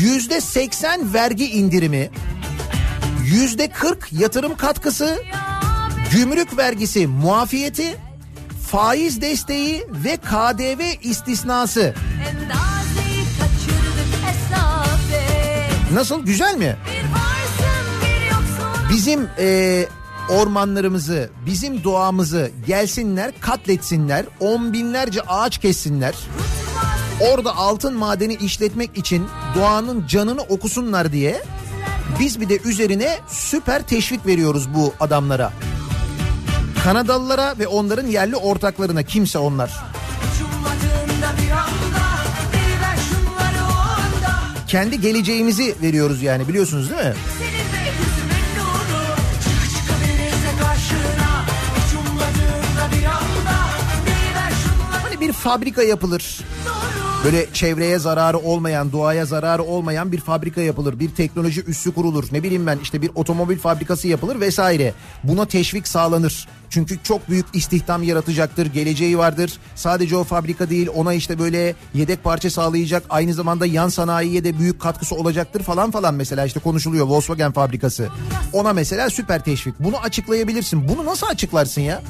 [0.00, 2.10] Yüzde 80 vergi indirimi,
[3.24, 5.22] yüzde 40 yatırım katkısı,
[6.12, 7.96] gümrük vergisi muafiyeti,
[8.70, 11.94] faiz desteği ve KDV istisnası.
[15.92, 16.76] Nasıl güzel mi?
[18.92, 19.86] Bizim e,
[20.30, 26.14] ormanlarımızı, bizim doğamızı gelsinler, katletsinler, on binlerce ağaç kessinler.
[27.20, 31.42] Orada altın madeni işletmek için doğanın canını okusunlar diye
[32.20, 35.52] biz bir de üzerine süper teşvik veriyoruz bu adamlara.
[36.84, 39.84] Kanadalılara ve onların yerli ortaklarına kimse onlar.
[44.68, 47.14] Kendi geleceğimizi veriyoruz yani biliyorsunuz değil mi?
[55.02, 56.38] Hani bir fabrika yapılır.
[57.24, 60.98] Böyle çevreye zararı olmayan, doğaya zararı olmayan bir fabrika yapılır.
[60.98, 62.24] Bir teknoloji üssü kurulur.
[62.32, 64.94] Ne bileyim ben işte bir otomobil fabrikası yapılır vesaire.
[65.24, 66.48] Buna teşvik sağlanır.
[66.70, 69.52] Çünkü çok büyük istihdam yaratacaktır, geleceği vardır.
[69.74, 73.02] Sadece o fabrika değil ona işte böyle yedek parça sağlayacak.
[73.10, 78.08] Aynı zamanda yan sanayiye de büyük katkısı olacaktır falan falan mesela işte konuşuluyor Volkswagen fabrikası.
[78.52, 79.74] Ona mesela süper teşvik.
[79.80, 80.88] Bunu açıklayabilirsin.
[80.88, 82.02] Bunu nasıl açıklarsın ya?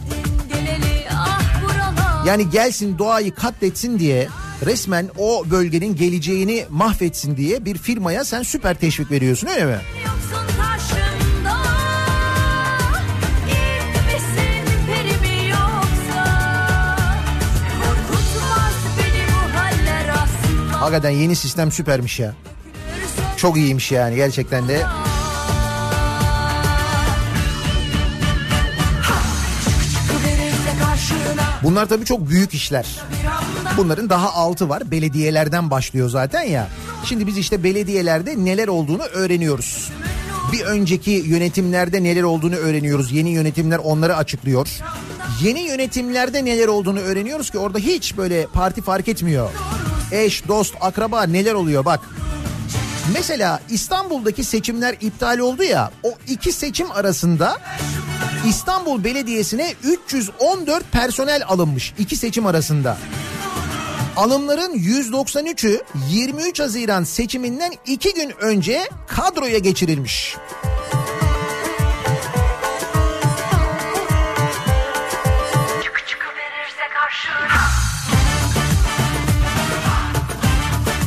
[1.13, 4.29] Ah Yani gelsin doğayı katletsin diye
[4.67, 9.79] resmen o bölgenin geleceğini mahvetsin diye bir firmaya sen süper teşvik veriyorsun öyle mi?
[20.73, 22.35] Hakikaten yeni sistem süpermiş ya.
[23.37, 24.83] Çok iyiymiş yani gerçekten de.
[31.63, 32.87] Bunlar tabii çok büyük işler.
[33.79, 34.91] Bunların daha altı var.
[34.91, 36.69] Belediyelerden başlıyor zaten ya.
[37.05, 39.91] Şimdi biz işte belediyelerde neler olduğunu öğreniyoruz.
[40.53, 43.13] Bir önceki yönetimlerde neler olduğunu öğreniyoruz.
[43.13, 44.69] Yeni yönetimler onları açıklıyor.
[45.43, 49.51] Yeni yönetimlerde neler olduğunu öğreniyoruz ki orada hiç böyle parti fark etmiyor.
[50.13, 52.01] Eş, dost, akraba neler oluyor bak.
[53.13, 55.91] Mesela İstanbul'daki seçimler iptal oldu ya.
[56.03, 57.59] O iki seçim arasında
[58.49, 62.97] İstanbul Belediyesi'ne 314 personel alınmış iki seçim arasında.
[64.19, 70.37] Alımların 193'ü 23 Haziran seçiminden iki gün önce kadroya geçirilmiş.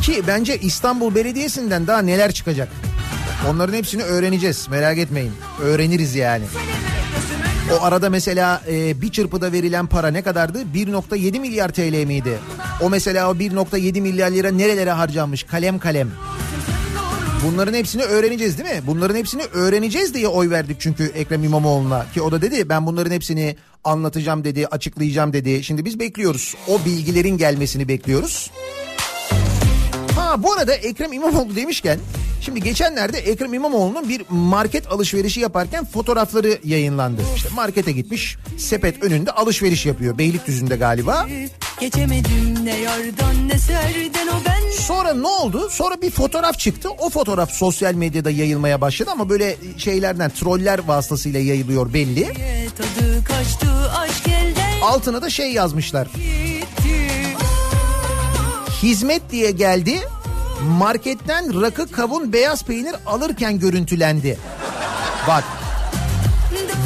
[0.02, 2.68] Ki bence İstanbul Belediyesi'nden daha neler çıkacak.
[3.48, 5.32] Onların hepsini öğreneceğiz merak etmeyin.
[5.60, 6.44] Öğreniriz yani.
[7.80, 10.62] O arada mesela e, bir çırpıda verilen para ne kadardı?
[10.62, 12.38] 1.7 milyar TL miydi?
[12.80, 16.10] O mesela o 1.7 milyar lira nerelere harcanmış kalem kalem.
[17.46, 18.82] Bunların hepsini öğreneceğiz değil mi?
[18.86, 22.06] Bunların hepsini öğreneceğiz diye oy verdik çünkü Ekrem İmamoğlu'na.
[22.14, 25.64] Ki o da dedi ben bunların hepsini anlatacağım dedi, açıklayacağım dedi.
[25.64, 26.54] Şimdi biz bekliyoruz.
[26.68, 28.50] O bilgilerin gelmesini bekliyoruz.
[30.32, 31.98] Ha bu arada Ekrem İmamoğlu demişken
[32.40, 37.22] şimdi geçenlerde Ekrem İmamoğlu'nun bir market alışverişi yaparken fotoğrafları yayınlandı.
[37.36, 41.26] İşte markete gitmiş sepet önünde alışveriş yapıyor Beylikdüzü'nde galiba.
[41.80, 45.68] Geçemedim ne yardan ne serden o ben Sonra ne oldu?
[45.70, 46.88] Sonra bir fotoğraf çıktı.
[46.98, 52.24] O fotoğraf sosyal medyada yayılmaya başladı ama böyle şeylerden troller vasıtasıyla yayılıyor belli.
[52.76, 53.66] Tadı kaçtı
[53.98, 56.08] aşk elden Altına da şey yazmışlar.
[58.82, 60.00] Hizmet diye geldi.
[60.68, 64.38] Marketten rakı kavun beyaz peynir alırken görüntülendi.
[65.28, 65.44] Bak.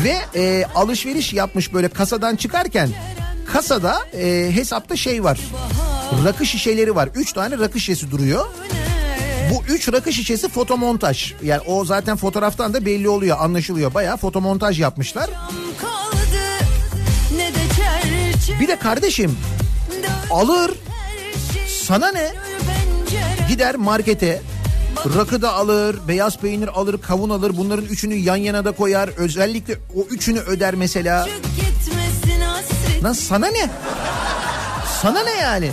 [0.04, 2.90] Ve e, alışveriş yapmış böyle kasadan çıkarken
[3.52, 5.40] kasada e, hesapta şey var.
[6.24, 7.08] Rakı şişeleri var.
[7.14, 8.46] Üç tane rakı şişesi duruyor.
[9.50, 11.32] Bu üç rakı şişesi fotomontaj.
[11.42, 13.94] Yani o zaten fotoğraftan da belli oluyor, anlaşılıyor.
[13.94, 15.30] Bayağı fotomontaj yapmışlar.
[18.60, 19.38] Bir de kardeşim
[20.30, 20.70] alır
[21.82, 22.32] sana ne?
[23.48, 24.40] Gider markete
[25.16, 27.56] rakı da alır, beyaz peynir alır, kavun alır.
[27.56, 29.08] Bunların üçünü yan yana da koyar.
[29.16, 31.28] Özellikle o üçünü öder mesela.
[33.04, 33.70] Lan sana ne?
[35.02, 35.70] Sana ne yani?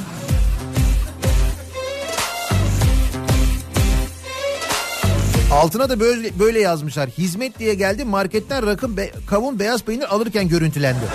[5.52, 7.10] Altına da böyle, böyle yazmışlar.
[7.10, 11.06] Hizmet diye geldi marketten rakı, be- kavun, beyaz peynir alırken görüntülendi.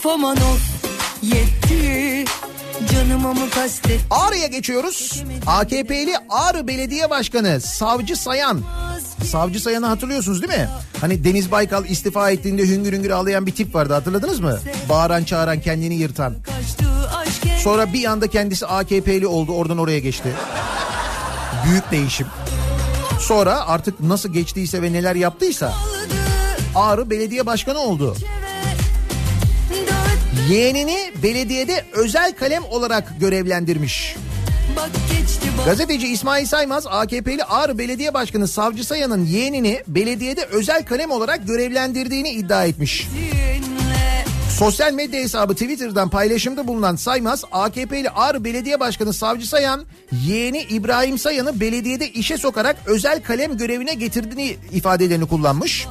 [0.00, 0.60] Of aman of
[1.22, 2.24] yetti
[2.92, 5.22] canıma mı kastet Ağrı'ya geçiyoruz.
[5.46, 8.60] AKP'li Ağrı Belediye Başkanı Savcı Sayan.
[9.24, 10.68] Savcı Sayan'ı hatırlıyorsunuz değil mi?
[11.00, 14.58] Hani Deniz Baykal istifa ettiğinde hüngür hüngür ağlayan bir tip vardı hatırladınız mı?
[14.88, 16.34] Bağıran çağıran kendini yırtan.
[17.62, 20.32] Sonra bir anda kendisi AKP'li oldu oradan oraya geçti.
[21.66, 22.26] Büyük değişim.
[23.20, 25.74] Sonra artık nasıl geçtiyse ve neler yaptıysa
[26.74, 28.16] Ağrı Belediye Başkanı oldu.
[30.50, 34.16] Yeğenini belediyede özel kalem olarak görevlendirmiş.
[35.64, 42.30] Gazeteci İsmail Saymaz AKP'li Ağrı Belediye Başkanı Savcı Sayan'ın yeğenini belediyede özel kalem olarak görevlendirdiğini
[42.30, 43.08] iddia etmiş.
[44.58, 49.84] Sosyal medya hesabı Twitter'dan paylaşımda bulunan Saymaz, AKP'li Ağrı Belediye Başkanı Savcı Sayan,
[50.26, 55.86] yeğeni İbrahim Sayan'ı belediyede işe sokarak özel kalem görevine getirdiğini ifadelerini kullanmış.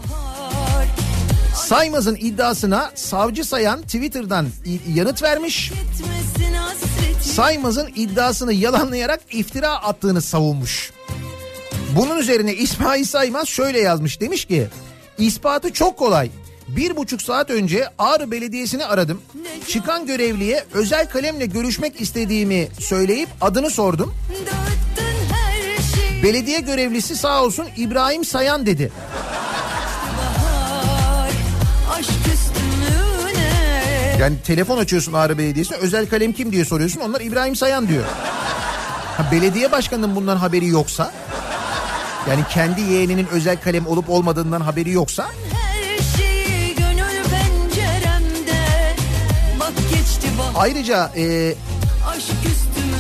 [1.55, 4.47] Saymaz'ın iddiasına Savcı Sayan Twitter'dan
[4.93, 5.71] yanıt vermiş.
[7.21, 10.91] Saymaz'ın iddiasını yalanlayarak iftira attığını savunmuş.
[11.95, 14.67] Bunun üzerine İsmail Saymaz şöyle yazmış demiş ki
[15.17, 16.29] ispatı çok kolay.
[16.67, 19.21] Bir buçuk saat önce Ağrı Belediyesi'ni aradım.
[19.67, 24.13] Çıkan görevliye özel kalemle görüşmek istediğimi söyleyip adını sordum.
[26.23, 28.91] Belediye görevlisi sağ olsun İbrahim Sayan dedi.
[34.19, 38.03] Yani telefon açıyorsun Ağrı Belediyesi'ne özel kalem kim diye soruyorsun onlar İbrahim Sayan diyor.
[39.17, 41.11] Ha, belediye başkanının bundan haberi yoksa
[42.29, 45.29] yani kendi yeğeninin özel kalem olup olmadığından haberi yoksa
[50.39, 50.65] bahar.
[50.65, 51.53] ayrıca e,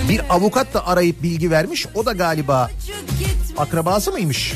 [0.09, 2.69] bir avukat da arayıp bilgi vermiş o da galiba
[3.57, 4.53] akrabası mıymış?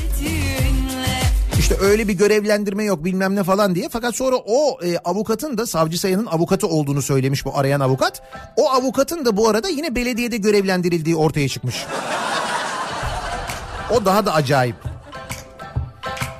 [1.64, 3.90] İşte öyle bir görevlendirme yok bilmem ne falan diye.
[3.90, 8.22] Fakat sonra o e, avukatın da savcı sayanın avukatı olduğunu söylemiş bu arayan avukat.
[8.56, 11.86] O avukatın da bu arada yine belediyede görevlendirildiği ortaya çıkmış.
[13.92, 14.76] O daha da acayip.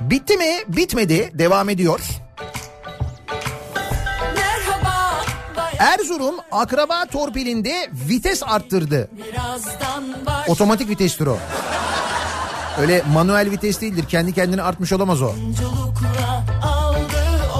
[0.00, 0.50] Bitti mi?
[0.68, 1.30] Bitmedi.
[1.34, 2.00] Devam ediyor.
[5.78, 9.08] Erzurum akraba torpilinde vites arttırdı.
[10.48, 11.38] Otomatik vitestir o.
[12.78, 14.04] Öyle manuel vites değildir.
[14.08, 15.32] Kendi kendine artmış olamaz o.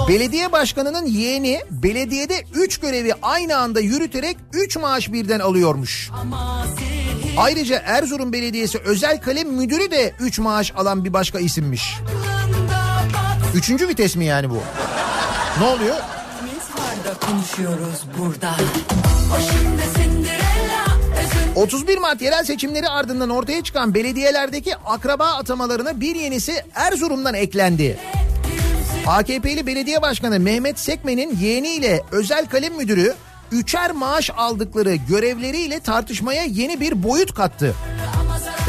[0.07, 6.11] Belediye başkanının yeğeni belediyede 3 görevi aynı anda yürüterek 3 maaş birden alıyormuş.
[7.37, 11.95] Ayrıca Erzurum Belediyesi özel kalem müdürü de 3 maaş alan bir başka isimmiş.
[13.55, 14.59] Üçüncü vites mi yani bu?
[15.59, 15.95] Ne oluyor?
[16.45, 18.55] Biz konuşuyoruz burada.
[19.35, 20.14] O şimdi.
[21.55, 27.97] Özün 31 Mart yerel seçimleri ardından ortaya çıkan belediyelerdeki akraba atamalarına bir yenisi Erzurum'dan eklendi.
[29.07, 33.13] AKP'li belediye başkanı Mehmet Sekmen'in yeğeniyle özel kalem müdürü
[33.51, 37.75] üçer maaş aldıkları görevleriyle tartışmaya yeni bir boyut kattı.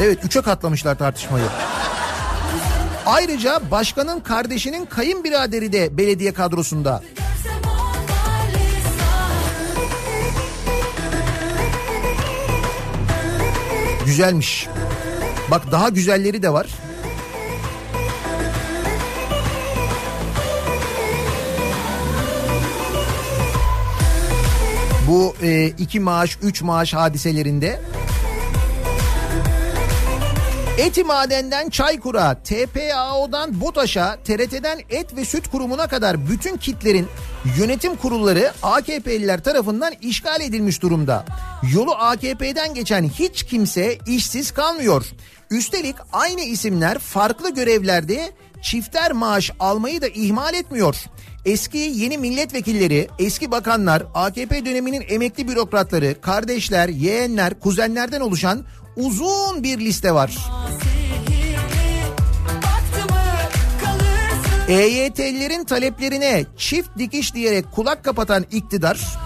[0.01, 1.45] Evet üçe katlamışlar tartışmayı.
[3.05, 7.03] Ayrıca başkanın kardeşinin kayınbiraderi de belediye kadrosunda.
[14.07, 14.67] Güzelmiş.
[15.51, 16.67] Bak daha güzelleri de var.
[25.07, 27.79] Bu e, iki maaş, üç maaş hadiselerinde
[30.77, 37.07] Eti madenden Çaykur'a, TPAO'dan BOTAŞ'a, TRT'den Et ve Süt Kurumu'na kadar bütün kitlerin
[37.57, 41.25] yönetim kurulları AKP'liler tarafından işgal edilmiş durumda.
[41.73, 45.05] Yolu AKP'den geçen hiç kimse işsiz kalmıyor.
[45.51, 50.95] Üstelik aynı isimler farklı görevlerde çifter maaş almayı da ihmal etmiyor.
[51.45, 58.65] Eski yeni milletvekilleri, eski bakanlar, AKP döneminin emekli bürokratları, kardeşler, yeğenler, kuzenlerden oluşan
[58.97, 60.37] uzun bir liste var.
[64.67, 69.17] EYT'lilerin taleplerine çift dikiş diyerek kulak kapatan iktidar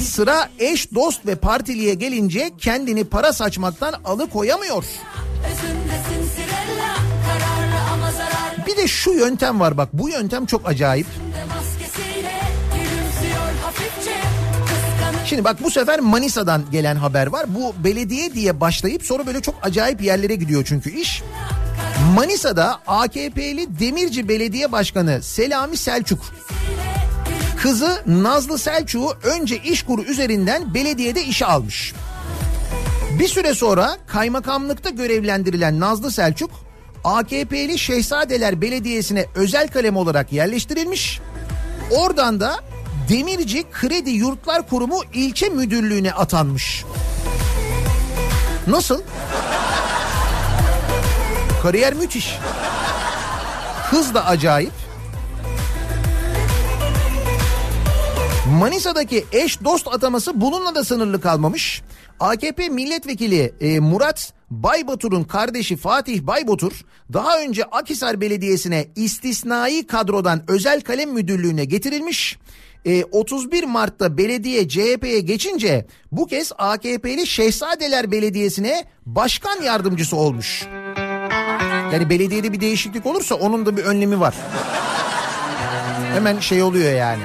[0.00, 4.84] sıra eş dost ve partiliye gelince kendini para saçmaktan alıkoyamıyor.
[8.66, 11.06] Bir de şu yöntem var bak bu yöntem çok acayip.
[15.30, 17.46] Şimdi bak bu sefer Manisa'dan gelen haber var.
[17.48, 21.22] Bu belediye diye başlayıp sonra böyle çok acayip yerlere gidiyor çünkü iş.
[22.14, 26.18] Manisa'da AKP'li Demirci Belediye Başkanı Selami Selçuk
[27.62, 31.94] kızı Nazlı Selçuk'u önce İşkur üzerinden belediyede işe almış.
[33.18, 36.50] Bir süre sonra kaymakamlıkta görevlendirilen Nazlı Selçuk
[37.04, 41.20] AKP'li Şehzadeler Belediyesi'ne özel kalem olarak yerleştirilmiş.
[41.90, 42.60] Oradan da
[43.10, 46.84] Demirci Kredi Yurtlar Kurumu ilçe müdürlüğüne atanmış.
[48.66, 49.02] Nasıl?
[51.62, 52.38] Kariyer müthiş.
[53.90, 54.72] Hız da acayip.
[58.58, 61.82] Manisa'daki eş dost ataması bununla da sınırlı kalmamış.
[62.20, 66.72] AKP milletvekili e, Murat Baybatur'un kardeşi Fatih Baybatur
[67.12, 72.38] daha önce Akhisar Belediyesi'ne istisnai kadrodan özel kalem müdürlüğüne getirilmiş.
[72.84, 80.66] E, 31 Mart'ta belediye CHP'ye geçince bu kez AKP'li Şehzadeler Belediyesi'ne başkan yardımcısı olmuş.
[81.92, 84.34] Yani belediyede bir değişiklik olursa onun da bir önlemi var.
[86.14, 87.22] Hemen şey oluyor yani.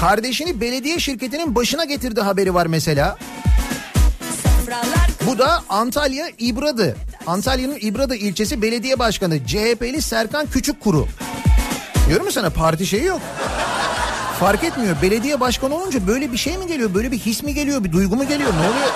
[0.00, 3.18] Kardeşini belediye şirketinin başına getirdi haberi var mesela.
[5.26, 6.96] Bu da Antalya İbradı.
[7.26, 11.08] Antalya'nın İbradı ilçesi belediye başkanı CHP'li Serkan Küçükkuru.
[12.08, 13.20] Diyorum mu sana parti şeyi yok.
[14.40, 14.96] Fark etmiyor.
[15.02, 16.94] Belediye başkanı olunca böyle bir şey mi geliyor?
[16.94, 17.84] Böyle bir his mi geliyor?
[17.84, 18.52] Bir duygu mu geliyor?
[18.52, 18.92] Ne oluyor?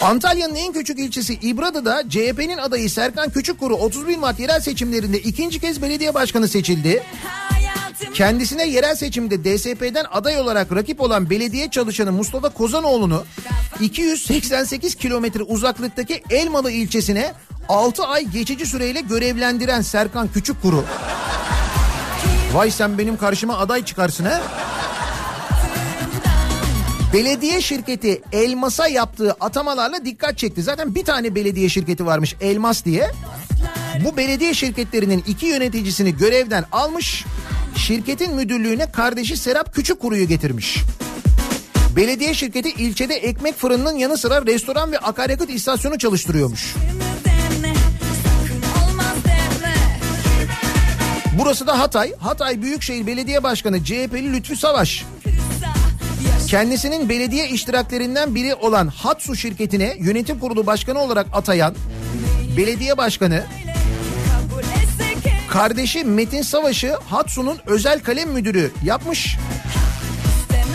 [0.00, 5.82] Antalya'nın en küçük ilçesi İbradı'da CHP'nin adayı Serkan Küçükkuru 31 Mart yerel seçimlerinde ikinci kez
[5.82, 7.02] belediye başkanı seçildi.
[7.22, 7.67] hayatım
[8.14, 13.24] Kendisine yerel seçimde DSP'den aday olarak rakip olan belediye çalışanı Mustafa Kozanoğlu'nu
[13.80, 17.32] 288 kilometre uzaklıktaki Elmalı ilçesine
[17.68, 20.84] 6 ay geçici süreyle görevlendiren Serkan Küçükkuru.
[22.52, 24.42] Vay sen benim karşıma aday çıkarsın ha?
[27.12, 30.62] Belediye şirketi Elmas'a yaptığı atamalarla dikkat çekti.
[30.62, 33.10] Zaten bir tane belediye şirketi varmış Elmas diye.
[34.04, 37.24] Bu belediye şirketlerinin iki yöneticisini görevden almış.
[37.76, 40.78] Şirketin müdürlüğüne kardeşi Serap Küçükkuru'yu getirmiş.
[41.96, 46.74] Belediye şirketi ilçede ekmek fırınının yanı sıra restoran ve akaryakıt istasyonu çalıştırıyormuş.
[51.38, 52.12] Burası da Hatay.
[52.18, 55.04] Hatay Büyükşehir Belediye Başkanı CHP'li Lütfü Savaş.
[56.46, 61.74] Kendisinin belediye iştiraklerinden biri olan Hatsu şirketine yönetim kurulu başkanı olarak atayan
[62.56, 63.44] belediye başkanı
[65.50, 69.36] kardeşi Metin Savaş'ı Hatsu'nun özel kalem müdürü yapmış.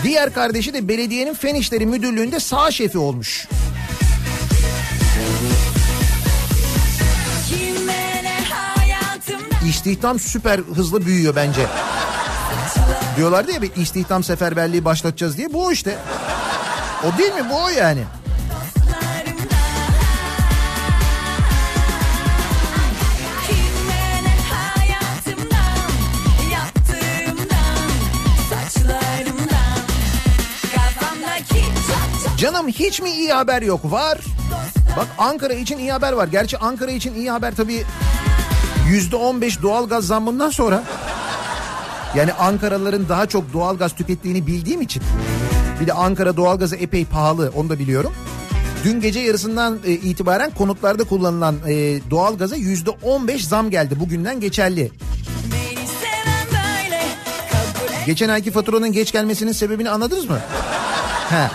[0.02, 3.48] Diğer kardeşi de belediyenin fen işleri müdürlüğünde sağ şefi olmuş.
[9.68, 11.66] İstihdam süper hızlı büyüyor bence.
[13.16, 15.98] Diyorlardı ya bir istihdam seferberliği başlatacağız diye bu o işte.
[17.04, 18.00] O değil mi bu o yani.
[32.38, 33.80] Canım hiç mi iyi haber yok?
[33.84, 34.18] Var.
[34.96, 36.28] Bak Ankara için iyi haber var.
[36.28, 37.84] Gerçi Ankara için iyi haber tabii
[38.88, 40.82] yüzde on beş doğalgaz zammından sonra.
[42.16, 45.02] Yani Ankaralıların daha çok doğalgaz tükettiğini bildiğim için.
[45.80, 48.12] Bir de Ankara doğalgazı epey pahalı onu da biliyorum.
[48.84, 54.00] Dün gece yarısından e, itibaren konutlarda kullanılan e, doğalgaza yüzde on beş zam geldi.
[54.00, 54.92] Bugünden geçerli.
[58.06, 60.38] Geçen ayki faturanın geç gelmesinin sebebini anladınız mı?
[61.30, 61.48] He.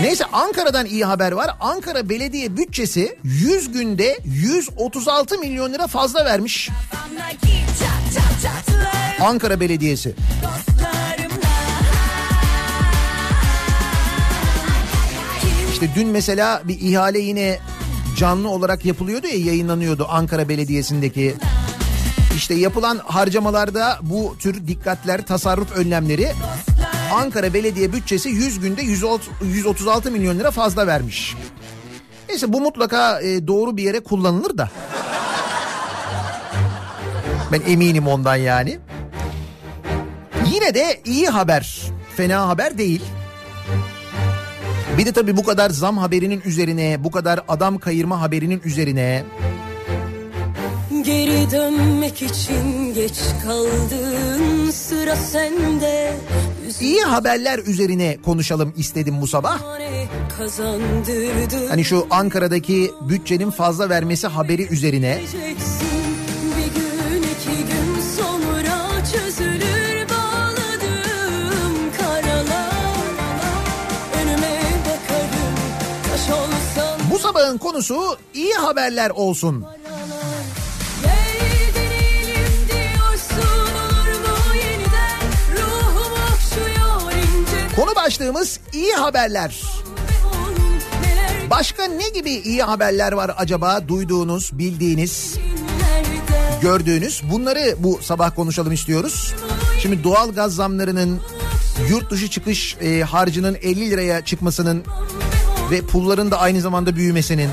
[0.00, 1.50] Neyse Ankara'dan iyi haber var.
[1.60, 6.70] Ankara Belediye bütçesi 100 günde 136 milyon lira fazla vermiş.
[6.90, 7.55] Kafamdaki
[9.20, 10.14] Ankara Belediyesi.
[15.72, 17.58] İşte dün mesela bir ihale yine
[18.16, 21.34] canlı olarak yapılıyordu ya yayınlanıyordu Ankara Belediyesi'ndeki.
[22.36, 26.32] İşte yapılan harcamalarda bu tür dikkatler, tasarruf önlemleri
[27.14, 28.82] Ankara Belediye bütçesi 100 günde
[29.42, 31.34] 136 milyon lira fazla vermiş.
[32.28, 34.70] Neyse bu mutlaka e, doğru bir yere kullanılır da.
[37.52, 38.78] Ben eminim ondan yani.
[40.54, 41.82] Yine de iyi haber.
[42.16, 43.02] Fena haber değil.
[44.98, 49.24] Bir de tabii bu kadar zam haberinin üzerine, bu kadar adam kayırma haberinin üzerine
[51.02, 56.12] Geri dönmek için geç kaldın sıra sende
[56.80, 59.60] iyi haberler üzerine konuşalım istedim bu sabah.
[61.68, 65.16] Hani şu Ankara'daki bütçenin fazla vermesi haberi üzerine.
[65.16, 65.95] Diyeceksin.
[77.36, 79.64] Sabahın konusu iyi haberler olsun.
[87.76, 89.62] Konu başlığımız iyi haberler.
[91.50, 95.36] Başka ne gibi iyi haberler var acaba duyduğunuz, bildiğiniz,
[96.62, 97.22] gördüğünüz?
[97.30, 99.34] Bunları bu sabah konuşalım istiyoruz.
[99.82, 101.20] Şimdi doğal gaz zamlarının
[101.90, 104.84] yurt dışı çıkış e, harcının 50 liraya çıkmasının
[105.70, 107.50] ve pulların da aynı zamanda büyümesinin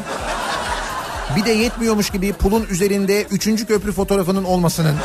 [1.36, 4.96] Bir de yetmiyormuş gibi pulun üzerinde üçüncü köprü fotoğrafının olmasının.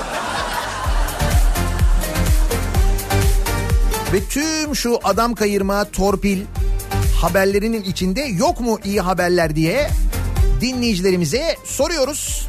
[4.13, 6.39] Ve tüm şu adam kayırma, torpil
[7.21, 9.91] haberlerinin içinde yok mu iyi haberler diye
[10.61, 12.49] dinleyicilerimize soruyoruz.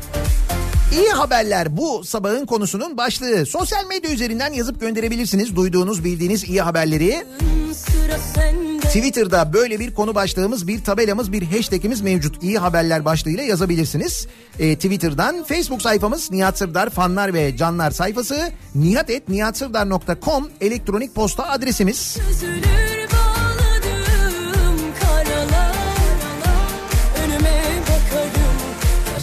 [0.93, 3.45] İyi haberler bu sabahın konusunun başlığı.
[3.45, 7.25] Sosyal medya üzerinden yazıp gönderebilirsiniz duyduğunuz bildiğiniz iyi haberleri.
[7.73, 12.43] Sıra sende Twitter'da böyle bir konu başlığımız, bir tabelamız, bir hashtagimiz mevcut.
[12.43, 14.27] İyi haberler başlığıyla yazabilirsiniz.
[14.59, 22.17] Ee, Twitter'dan Facebook sayfamız Nihat Sırdar fanlar ve canlar sayfası nihat.nihatsırdar.com elektronik posta adresimiz.
[22.31, 22.89] Üzülür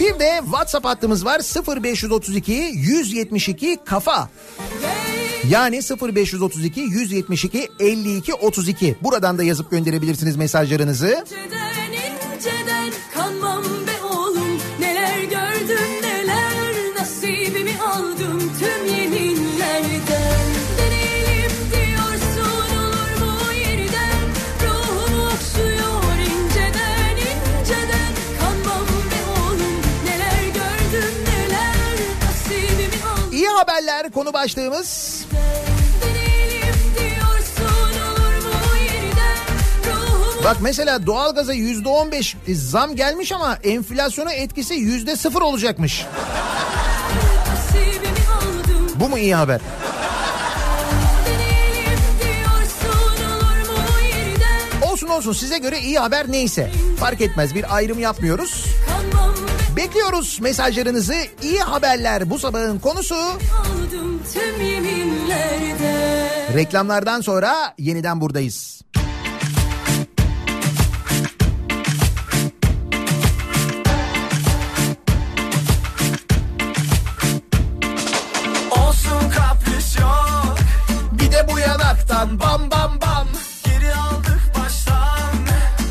[0.00, 1.40] Bir de WhatsApp hattımız var
[1.82, 4.28] 0532 172 kafa.
[5.50, 8.96] Yani 0532 172 52 32.
[9.02, 11.08] Buradan da yazıp gönderebilirsiniz mesajlarınızı.
[11.08, 11.92] İnceden
[12.36, 20.46] inceden kanmam be oğlum Neler gördüm neler nasibimi aldım tüm yeminlerden
[20.78, 24.26] Deneyelim diyorsun olur mu yeniden
[24.62, 29.74] Ruhumu okşuyor inceden inceden Kanmam be oğlum
[30.04, 35.15] neler gördüm neler nasibimi aldım İyi haberler konu başlığımız.
[40.46, 46.06] Bak mesela doğalgaza yüzde on beş zam gelmiş ama enflasyona etkisi yüzde sıfır olacakmış.
[48.94, 49.60] Bu mu iyi haber?
[54.82, 56.70] Olsun olsun size göre iyi haber neyse.
[57.00, 58.64] Fark etmez bir ayrım yapmıyoruz.
[59.76, 61.14] Bekliyoruz mesajlarınızı.
[61.42, 63.16] İyi haberler bu sabahın konusu.
[66.54, 68.76] Reklamlardan sonra yeniden buradayız.
[82.16, 83.28] Bu yanaktan bam bam bam.
[83.64, 85.32] Geri aldık baştan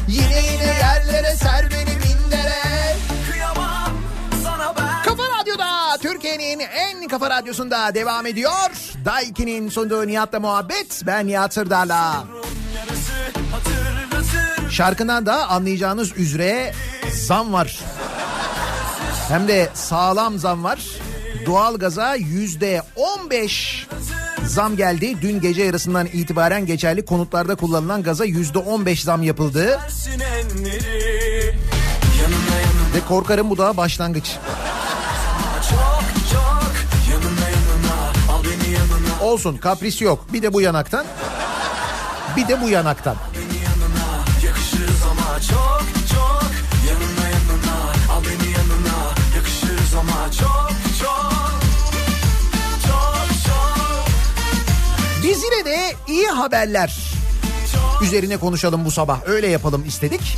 [0.08, 2.96] Yine yine yerlere ser beni mindere.
[3.32, 3.92] Kıyamam
[4.44, 8.72] sana ben Kafa Radyo'da Türkiye'nin en kafa radyosunda devam ediyor.
[9.06, 11.02] Daiki'nin sunduğu Nihat'la muhabbet.
[11.06, 12.24] Ben Nihat Sırdar'la.
[14.72, 16.74] Şarkından da anlayacağınız üzere
[17.14, 17.80] zam var.
[19.30, 20.80] Hem de sağlam zam var.
[21.46, 23.88] Doğalgaza yüzde 15
[24.48, 25.22] zam geldi.
[25.22, 29.80] Dün gece yarısından itibaren geçerli konutlarda kullanılan gaza yüzde 15 zam yapıldı.
[32.96, 34.36] Ve korkarım bu daha başlangıç.
[35.70, 36.72] çok çok
[37.12, 40.26] Yanına yanına Olsun kapris yok.
[40.34, 41.06] Bir de bu yanaktan.
[42.38, 43.16] Bir de bu yanaktan.
[43.16, 44.26] Yanına
[45.40, 46.52] çok çok
[46.88, 47.78] Yanına yanına
[48.14, 48.98] al beni yanına
[49.36, 50.75] yakışırız ama çok
[55.36, 56.98] Biz yine de iyi haberler
[58.02, 59.20] üzerine konuşalım bu sabah.
[59.28, 60.38] Öyle yapalım istedik.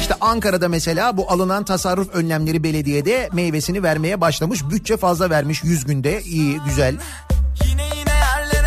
[0.00, 4.70] İşte Ankara'da mesela bu alınan tasarruf önlemleri belediyede meyvesini vermeye başlamış.
[4.70, 6.22] Bütçe fazla vermiş 100 günde.
[6.22, 6.96] iyi güzel.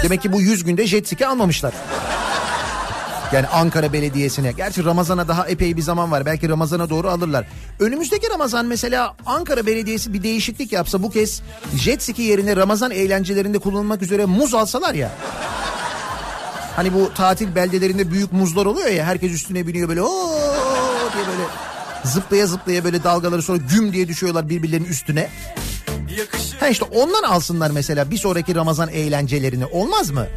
[0.04, 1.74] Demek ki bu 100 günde jet ski almamışlar.
[3.34, 4.52] Yani Ankara Belediyesi'ne.
[4.52, 6.26] Gerçi Ramazan'a daha epey bir zaman var.
[6.26, 7.46] Belki Ramazan'a doğru alırlar.
[7.80, 11.42] Önümüzdeki Ramazan mesela Ankara Belediyesi bir değişiklik yapsa bu kez
[11.76, 15.12] jet ski yerine Ramazan eğlencelerinde kullanılmak üzere muz alsalar ya.
[16.76, 20.40] Hani bu tatil beldelerinde büyük muzlar oluyor ya herkes üstüne biniyor böyle ooo
[21.14, 21.44] diye böyle
[22.04, 25.30] zıplaya zıplaya böyle dalgaları sonra güm diye düşüyorlar birbirlerinin üstüne.
[26.60, 30.28] Ha işte ondan alsınlar mesela bir sonraki Ramazan eğlencelerini olmaz mı?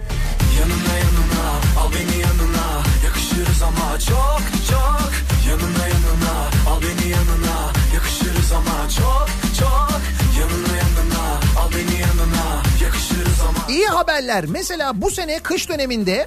[3.66, 5.10] Ama çok çok
[5.48, 6.34] Yanına yanına
[6.70, 10.00] al beni yanına yakışırız ama çok çok
[10.38, 11.24] Yanına yanına
[11.60, 14.44] al beni yanına yakışırız ama İyi haberler.
[14.46, 16.26] Mesela bu sene kış döneminde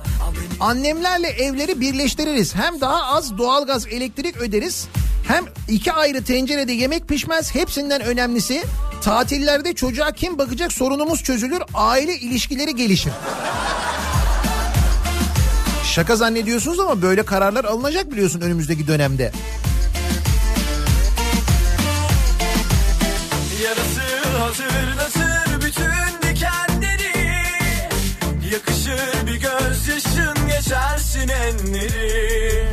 [0.60, 2.56] annemlerle evleri birleştiririz.
[2.56, 4.88] Hem daha az doğalgaz elektrik öderiz.
[5.28, 7.56] Hem iki ayrı tencerede yemek pişmez.
[7.56, 8.64] Hepsinden önemlisi
[9.02, 11.62] tatillerde çocuğa kim bakacak sorunumuz çözülür.
[11.74, 13.12] Aile ilişkileri gelişir.
[15.90, 19.32] Şaka zannediyorsunuz ama böyle kararlar alınacak biliyorsun önümüzdeki dönemde.
[23.64, 27.14] Yarısı hazırlatır bütün dikenleri
[28.54, 32.66] Yakışır bir gözyaşın geçersin enleri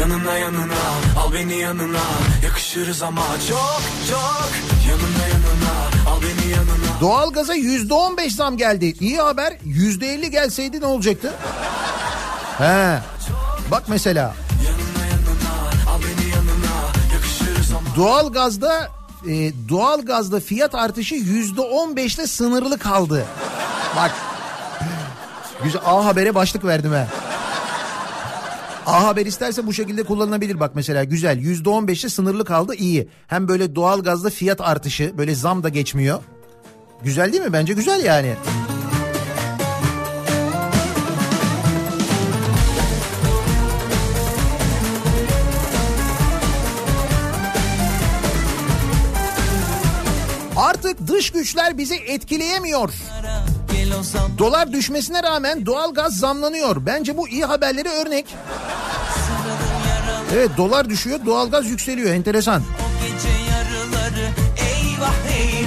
[0.00, 0.74] Yanına yanına
[1.18, 2.00] al beni yanına
[2.44, 4.50] Yakışırız ama çok çok
[4.88, 8.94] Yanına yanına al beni yanına Doğalgaza yüzde on beş zam geldi.
[9.00, 11.32] İyi haber yüzde elli gelseydi ne olacaktı?
[12.58, 12.98] He.
[13.70, 14.34] Bak mesela
[14.64, 18.88] Yanına yanına al beni yanına Yakışırız ama Doğalgazda
[19.28, 23.24] e, doğalgazda fiyat artışı yüzde on beşte sınırlı kaldı.
[23.96, 24.14] Bak.
[25.64, 27.06] Güzel A Haber'e başlık verdim ha.
[28.86, 33.08] A Haber isterse bu şekilde kullanılabilir bak mesela güzel yüzde on beşte sınırlı kaldı iyi.
[33.26, 36.18] Hem böyle doğalgazda fiyat artışı böyle zam da geçmiyor.
[37.02, 37.52] Güzel değil mi?
[37.52, 38.34] Bence güzel yani.
[50.58, 52.92] Artık dış güçler bizi etkileyemiyor.
[54.38, 56.86] Dolar düşmesine rağmen doğalgaz zamlanıyor.
[56.86, 58.26] Bence bu iyi haberleri örnek.
[60.34, 62.14] Evet dolar düşüyor, doğalgaz yükseliyor.
[62.14, 62.62] Enteresan.
[63.02, 65.57] gece yarıları eyvah eyvah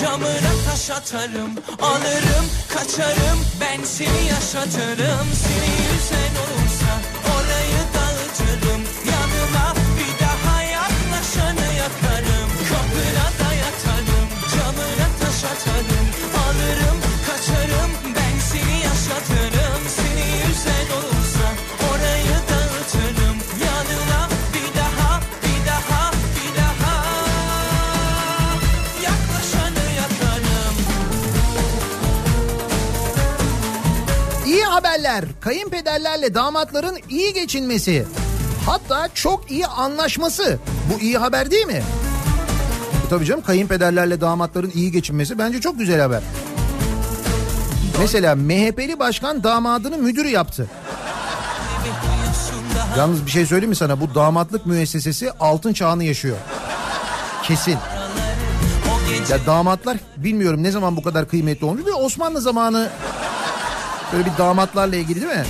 [0.00, 1.50] camına taş atarım
[1.82, 3.38] Alırım kaçarım.
[3.60, 6.65] Ben seni yaşatırım Seni yüzen olursa
[34.96, 35.24] Haberler.
[35.40, 38.06] Kayınpederlerle damatların iyi geçinmesi.
[38.66, 40.58] Hatta çok iyi anlaşması.
[40.92, 41.82] Bu iyi haber değil mi?
[43.06, 46.22] E tabii canım kayınpederlerle damatların iyi geçinmesi bence çok güzel haber.
[48.00, 50.66] Mesela MHP'li başkan damadını müdür yaptı.
[52.98, 54.00] Yalnız bir şey söyleyeyim mi sana?
[54.00, 56.36] Bu damatlık müessesesi altın çağını yaşıyor.
[57.42, 57.76] Kesin.
[59.30, 61.86] Ya damatlar bilmiyorum ne zaman bu kadar kıymetli olmuş.
[61.86, 62.90] Bir Osmanlı zamanı
[64.12, 65.44] böyle bir damatlarla ilgili değil mi?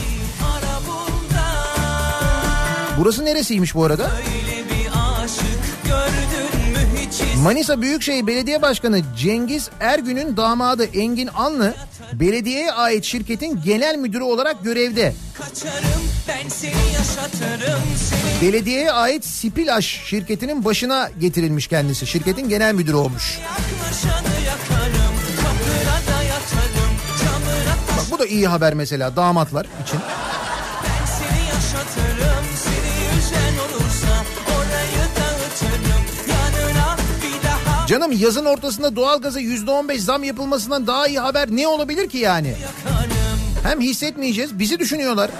[2.98, 4.10] Burası neresiymiş bu arada?
[7.42, 11.74] Manisa Büyükşehir Belediye Başkanı Cengiz Ergün'ün damadı Engin Anlı
[12.12, 15.14] belediyeye ait şirketin genel müdürü olarak görevde.
[15.52, 15.72] seni
[16.48, 16.74] seni
[18.42, 22.06] Belediyeye ait Spilaş şirketinin başına getirilmiş kendisi.
[22.06, 23.38] Şirketin genel müdürü olmuş.
[23.38, 24.75] yaklaşanı
[28.26, 30.00] da iyi haber mesela damatlar için.
[37.86, 42.18] Canım yazın ortasında doğalgaza yüzde on beş zam yapılmasından daha iyi haber ne olabilir ki
[42.18, 42.54] yani?
[43.62, 45.30] Hem hissetmeyeceğiz bizi düşünüyorlar.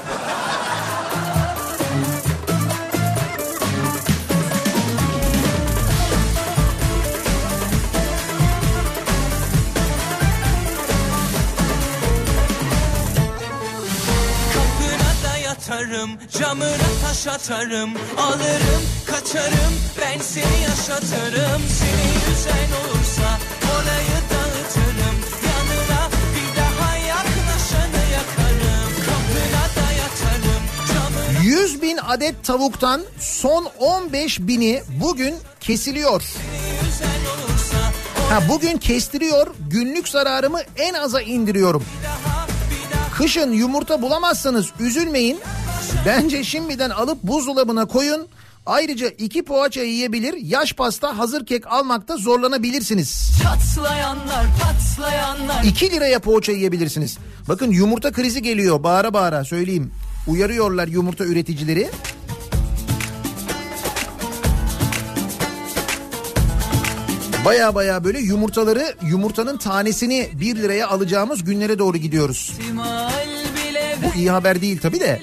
[16.07, 23.39] Yatarım, camına taş atarım Alırım, kaçarım, ben seni yaşatırım Seni yüzen olursa
[23.75, 33.03] orayı dağıtırım Yanına bir daha yaklaşanı yakarım Kapına da yatarım, camına 100 bin adet tavuktan
[33.21, 36.23] son 15 bini bugün kesiliyor.
[38.31, 41.85] Ha bugün kestiriyor günlük zararımı en aza indiriyorum.
[43.17, 45.41] Kışın yumurta bulamazsanız üzülmeyin.
[46.07, 48.29] Bence şimdiden alıp buzdolabına koyun.
[48.67, 53.31] Ayrıca iki poğaça yiyebilir, yaş pasta, hazır kek almakta zorlanabilirsiniz.
[53.43, 57.19] Çatlayanlar patlayanlar 2 liraya poğaça yiyebilirsiniz.
[57.49, 59.91] Bakın yumurta krizi geliyor bağıra bağıra söyleyeyim.
[60.27, 61.91] Uyarıyorlar yumurta üreticileri.
[67.45, 72.53] Baya baya böyle yumurtaları yumurtanın tanesini 1 liraya alacağımız günlere doğru gidiyoruz.
[74.03, 75.21] Bu iyi haber değil tabi de.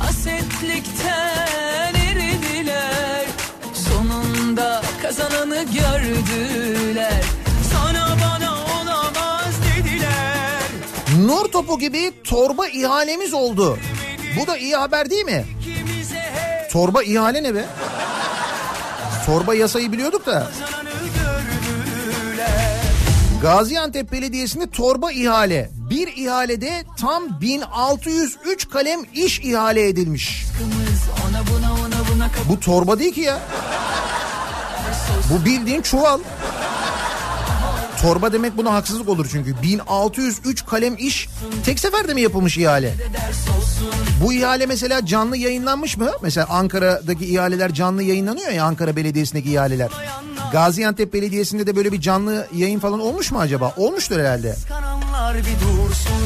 [0.00, 3.26] Hasetlikten eridiler
[3.74, 7.22] Sonunda kazananı gördüler
[7.72, 10.62] Sana bana olamaz dediler
[11.26, 13.78] Nur topu gibi torba ihalemiz oldu.
[14.40, 15.44] Bu da iyi haber değil mi?
[16.72, 17.64] Torba ihale ne be?
[19.26, 20.46] Torba yasayı biliyorduk da.
[23.42, 25.70] Gaziantep Belediyesi'nde torba ihale.
[25.90, 30.44] Bir ihalede tam 1603 kalem iş ihale edilmiş.
[31.28, 33.38] Ona buna ona buna Bu torba değil ki ya.
[35.30, 36.18] Bu bildiğin çuval.
[38.02, 39.62] Torba demek buna haksızlık olur çünkü.
[39.62, 41.28] 1603 kalem iş
[41.64, 42.94] tek seferde mi yapılmış ihale?
[44.24, 46.10] Bu ihale mesela canlı yayınlanmış mı?
[46.22, 49.90] Mesela Ankara'daki ihaleler canlı yayınlanıyor ya Ankara Belediyesi'ndeki ihaleler.
[50.52, 53.74] Gaziantep Belediyesi'nde de böyle bir canlı yayın falan olmuş mu acaba?
[53.76, 54.56] Olmuştur herhalde.
[54.68, 56.22] Kananlar bir dursun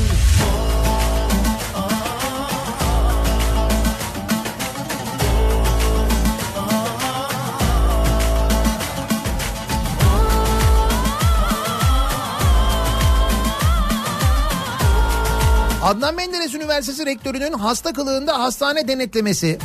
[15.87, 19.59] Adnan Menderes Üniversitesi Rektörü'nün hasta kılığında hastane denetlemesi,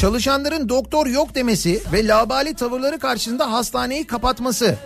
[0.00, 4.76] çalışanların doktor yok demesi ve labali tavırları karşısında hastaneyi kapatması.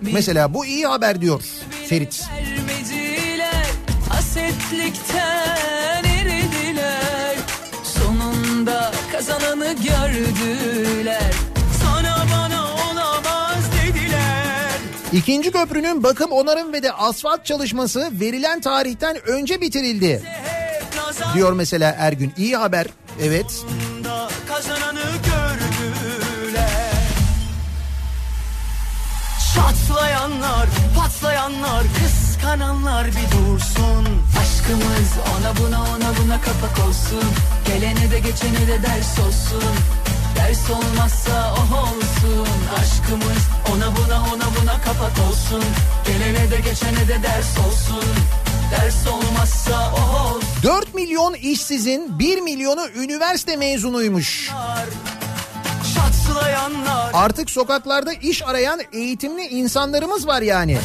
[0.00, 1.42] Mesela bu iyi haber diyor
[1.86, 2.24] Ferit.
[4.08, 7.36] Hasetlikten eridiler.
[7.84, 11.32] Sonunda kazananı gördüler.
[11.84, 14.70] Sana bana olamaz dediler.
[15.12, 20.22] İkinci köprünün bakım onarım ve de asfalt çalışması verilen tarihten önce bitirildi.
[21.34, 22.32] Diyor mesela Ergün.
[22.36, 22.86] İyi haber.
[23.22, 23.46] Evet.
[23.46, 23.89] kazananı
[29.54, 34.20] Çatlayanlar, patlayanlar, kıskananlar bir dursun
[34.70, 37.24] Aşkımız ona buna ona buna kapak olsun.
[37.66, 39.74] Gelene de geçene de ders olsun.
[40.36, 42.48] Ders olmazsa o olsun.
[42.78, 43.42] Aşkımız
[43.72, 45.64] ona buna ona buna kapak olsun.
[46.06, 48.04] Gelene de geçene de ders olsun.
[48.70, 50.42] Ders olmazsa o olsun.
[50.62, 54.50] 4 milyon işsizin 1 milyonu üniversite mezunuymuş.
[57.12, 60.78] Artık sokaklarda iş arayan eğitimli insanlarımız var yani.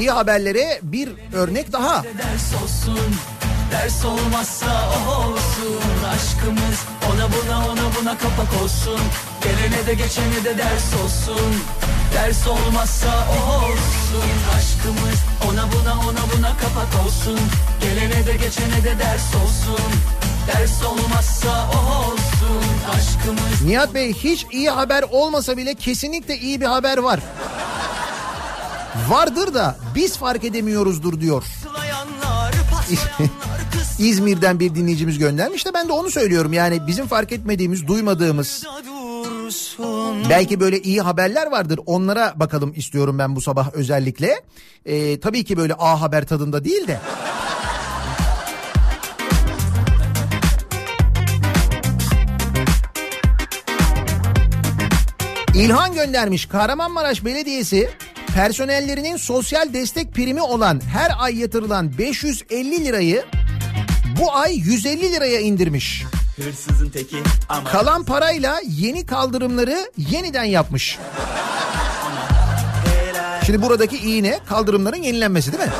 [0.00, 2.04] İyi haberlere bir örnek daha.
[2.04, 3.14] ders olsun.
[3.72, 5.80] Ders olmazsa o olsun.
[6.14, 6.78] Aşkımız
[7.12, 9.00] ona buna ona buna kapak olsun.
[9.44, 11.54] Gelene de geçene de ders olsun.
[12.14, 14.30] Ders olmazsa o olsun.
[14.56, 17.38] Aşkımız ona buna ona buna kapak olsun.
[17.80, 19.86] Gelene de geçene de ders olsun.
[20.46, 22.62] Ders olmazsa o olsun.
[22.90, 27.20] Aşkımız Nihat Bey hiç iyi haber olmasa bile kesinlikle iyi bir haber var.
[29.08, 31.44] Vardır da biz fark edemiyoruzdur diyor.
[33.98, 36.52] İzmir'den bir dinleyicimiz göndermiş de ben de onu söylüyorum.
[36.52, 38.64] Yani bizim fark etmediğimiz, duymadığımız
[40.30, 41.80] belki böyle iyi haberler vardır.
[41.86, 44.42] Onlara bakalım istiyorum ben bu sabah özellikle.
[44.84, 47.00] Ee, tabii ki böyle A haber tadında değil de.
[55.56, 57.90] İlhan göndermiş Kahramanmaraş Belediyesi
[58.34, 63.24] personellerinin sosyal destek primi olan her ay yatırılan 550 lirayı
[64.20, 66.04] bu ay 150 liraya indirmiş.
[66.36, 67.16] Hırsızın teki
[67.48, 70.98] ama Kalan parayla yeni kaldırımları yeniden yapmış.
[73.46, 74.38] Şimdi buradaki iyi ne?
[74.48, 75.70] Kaldırımların yenilenmesi değil mi?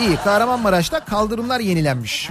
[0.00, 2.28] İyi Kahramanmaraş'ta kaldırımlar yenilenmiş.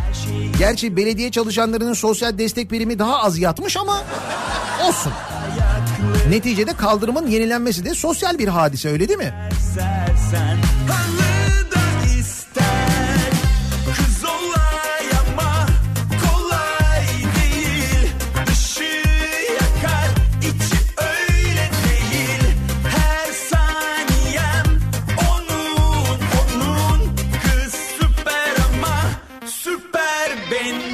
[0.59, 4.03] Gerçi belediye çalışanlarının sosyal destek primi daha az yatmış ama
[4.87, 5.13] olsun.
[6.32, 9.34] Neticede kaldırımın yenilenmesi de sosyal bir hadise öyle değil mi?
[9.75, 10.57] sersen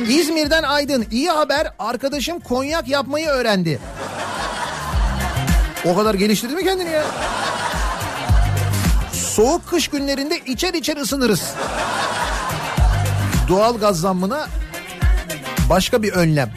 [0.09, 1.67] İzmir'den Aydın iyi haber.
[1.79, 3.79] Arkadaşım konyak yapmayı öğrendi.
[5.85, 7.03] O kadar geliştirdi mi kendini ya?
[9.13, 11.53] Soğuk kış günlerinde içer içer ısınırız.
[13.47, 14.47] Doğal gaz zammına
[15.69, 16.51] başka bir önlem.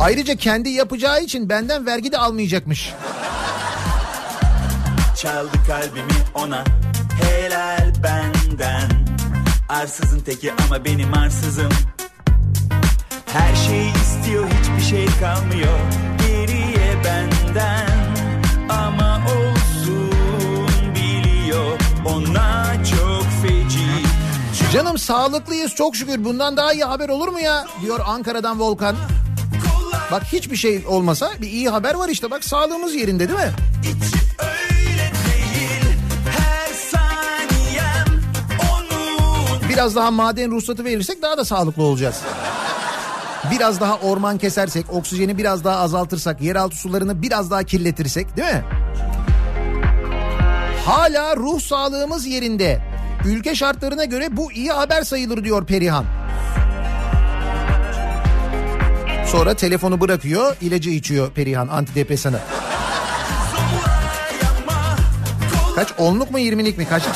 [0.00, 2.92] Ayrıca kendi yapacağı için benden vergi de almayacakmış.
[5.16, 6.64] Çaldı kalbimi ona
[7.22, 8.90] helal benden
[9.68, 11.72] Arsızın teki ama benim arsızım
[13.26, 15.78] Her şeyi istiyor hiçbir şey kalmıyor
[24.72, 27.66] Canım sağlıklıyız çok şükür bundan daha iyi haber olur mu ya?
[27.82, 28.96] Diyor Ankara'dan Volkan.
[30.12, 33.52] Bak hiçbir şey olmasa bir iyi haber var işte bak sağlığımız yerinde değil mi?
[39.68, 42.20] Biraz daha maden ruhsatı verirsek daha da sağlıklı olacağız.
[43.50, 48.64] Biraz daha orman kesersek, oksijeni biraz daha azaltırsak, yeraltı sularını biraz daha kirletirsek değil mi?
[50.86, 52.91] Hala ruh sağlığımız yerinde.
[53.26, 56.04] Ülke şartlarına göre bu iyi haber sayılır diyor Perihan.
[59.26, 62.38] Sonra telefonu bırakıyor, ilacı içiyor Perihan antidepresanı.
[65.74, 67.14] Kaç onluk mu yirmilik mi kaçlık?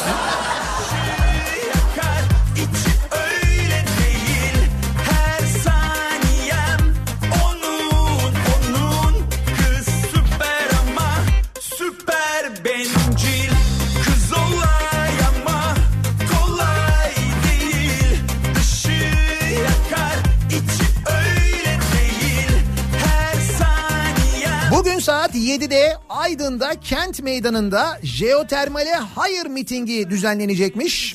[25.36, 31.14] 7'de Aydın'da kent meydanında jeotermale hayır mitingi düzenlenecekmiş.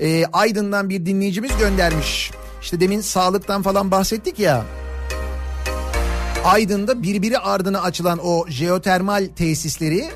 [0.00, 2.30] Ee, Aydın'dan bir dinleyicimiz göndermiş.
[2.62, 4.64] İşte demin sağlıktan falan bahsettik ya.
[6.44, 10.08] Aydın'da birbiri ardına açılan o jeotermal tesisleri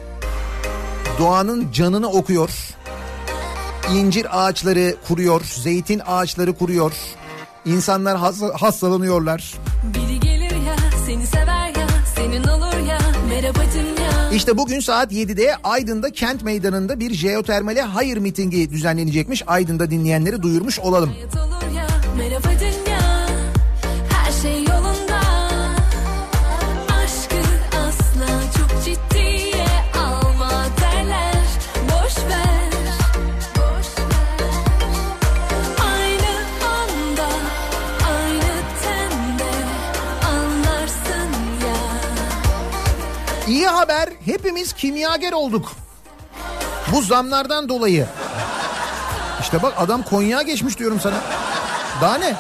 [1.19, 2.51] doğanın canını okuyor.
[3.95, 6.93] İncir ağaçları kuruyor, zeytin ağaçları kuruyor.
[7.65, 9.55] İnsanlar has- hastalanıyorlar.
[9.95, 10.77] Biri gelir ya
[11.07, 11.87] seni sever ya
[12.17, 12.60] senin olur.
[14.35, 19.43] İşte bugün saat 7'de Aydın'da kent meydanında bir jeotermale hayır mitingi düzenlenecekmiş.
[19.47, 21.11] Aydın'da dinleyenleri duyurmuş olalım.
[21.11, 21.87] Hayat olur ya.
[43.91, 45.73] Haber hepimiz kimyager olduk.
[46.93, 48.07] Bu zamlardan dolayı.
[49.41, 51.21] İşte bak adam Konya geçmiş diyorum sana.
[52.01, 52.35] Daha ne?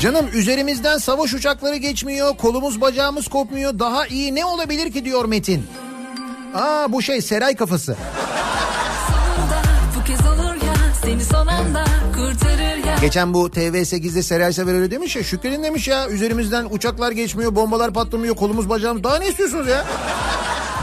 [0.00, 3.78] Canım üzerimizden savaş uçakları geçmiyor, kolumuz bacağımız kopmuyor.
[3.78, 5.66] Daha iyi ne olabilir ki diyor Metin.
[6.54, 7.96] Aa bu şey Seray kafası.
[11.12, 11.84] Seni son anda
[12.14, 12.96] kurtarır ya.
[13.00, 15.22] Geçen bu TV8'de Seray Sever öyle demiş ya.
[15.22, 19.04] Şükredin demiş ya üzerimizden uçaklar geçmiyor, bombalar patlamıyor, kolumuz bacağımız.
[19.04, 19.84] Daha ne istiyorsunuz ya?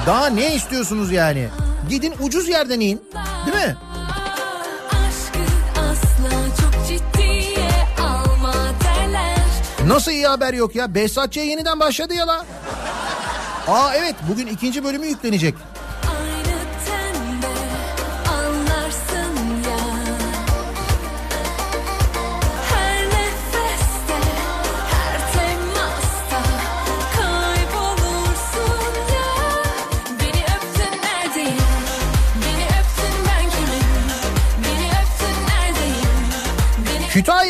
[0.06, 1.48] Daha ne istiyorsunuz yani?
[1.90, 3.02] Gidin ucuz yerden in.
[3.46, 3.76] Değil mi?
[9.88, 10.96] Nasıl iyi haber yok ya?
[10.96, 12.46] Behzatçı'ya yeniden başladı ya la.
[13.68, 15.56] Aa evet bugün ikinci bölümü yüklenecek.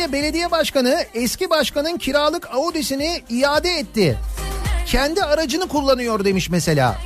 [0.00, 4.18] Kütahya Belediye Başkanı eski başkanın kiralık Audi'sini iade etti.
[4.86, 6.98] Kendi aracını kullanıyor demiş mesela.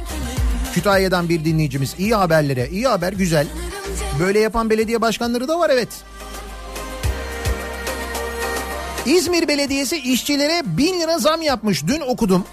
[0.74, 1.94] Kütahya'dan bir dinleyicimiz.
[1.98, 2.68] İyi haberlere.
[2.68, 3.46] iyi haber güzel.
[4.20, 5.88] Böyle yapan belediye başkanları da var evet.
[9.06, 11.86] İzmir Belediyesi işçilere bin lira zam yapmış.
[11.86, 12.44] Dün okudum.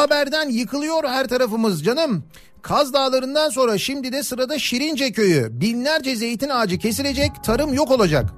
[0.00, 2.24] Haberden yıkılıyor her tarafımız canım.
[2.62, 5.60] Kaz Dağları'ndan sonra şimdi de sırada Şirince Köyü.
[5.60, 8.30] Binlerce zeytin ağacı kesilecek, tarım yok olacak.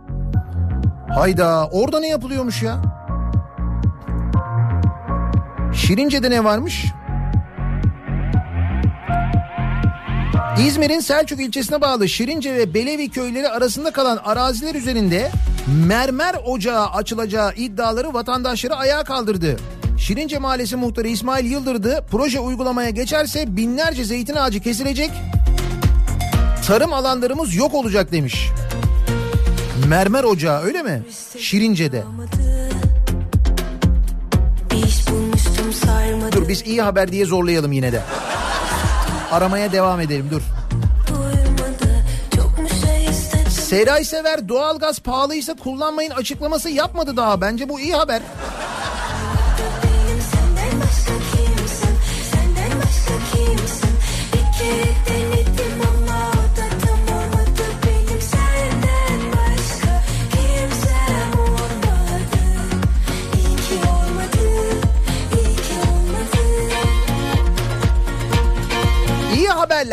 [1.14, 2.82] Hayda orada ne yapılıyormuş ya?
[5.74, 6.84] Şirince'de ne varmış?
[10.66, 15.30] İzmir'in Selçuk ilçesine bağlı Şirince ve Belevi köyleri arasında kalan araziler üzerinde
[15.86, 19.56] mermer ocağı açılacağı iddiaları vatandaşları ayağa kaldırdı.
[19.98, 25.10] Şirince Mahallesi muhtarı İsmail Yıldırdı proje uygulamaya geçerse binlerce zeytin ağacı kesilecek,
[26.66, 28.48] tarım alanlarımız yok olacak demiş.
[29.88, 31.02] Mermer ocağı öyle mi?
[31.38, 32.02] Şirince'de.
[36.32, 38.02] Dur biz iyi haber diye zorlayalım yine de.
[39.32, 40.42] Aramaya devam edelim dur.
[43.50, 47.40] Seray Sever doğalgaz pahalıysa kullanmayın açıklaması yapmadı daha.
[47.40, 48.22] Bence bu iyi haber.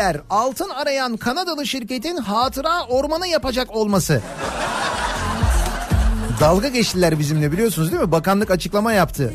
[0.00, 0.20] Haberler.
[0.30, 4.22] Altın arayan Kanadalı şirketin hatıra ormanı yapacak olması.
[6.40, 8.12] Dalga geçtiler bizimle biliyorsunuz değil mi?
[8.12, 9.32] Bakanlık açıklama yaptı.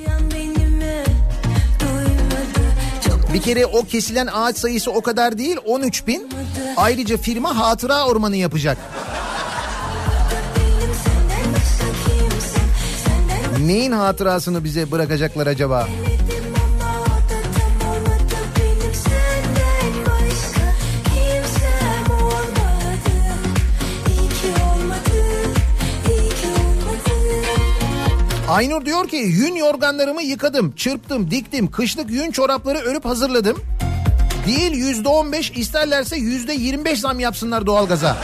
[3.34, 6.30] Bir kere o kesilen ağaç sayısı o kadar değil 13 bin.
[6.78, 8.78] Ayrıca firma hatıra ormanı yapacak.
[13.60, 15.88] Neyin hatırasını bize bırakacaklar acaba?
[28.56, 33.64] Aynur diyor ki yün yorganlarımı yıkadım, çırptım, diktim, kışlık yün çorapları örüp hazırladım.
[34.48, 38.18] Değil yüzde on beş isterlerse yüzde yirmi beş zam yapsınlar doğalgaza.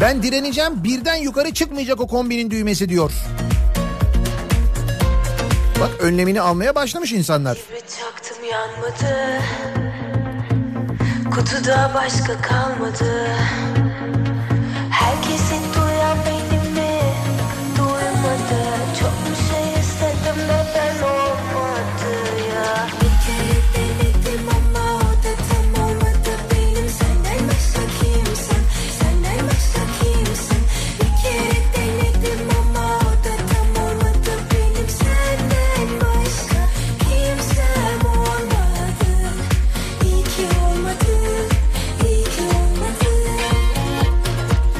[0.00, 3.12] Ben direneceğim birden yukarı çıkmayacak o kombinin düğmesi diyor.
[5.80, 7.58] Bak önlemini almaya başlamış insanlar.
[8.00, 9.42] Çaktım yanmadı
[11.34, 13.26] Kutuda başka kalmadı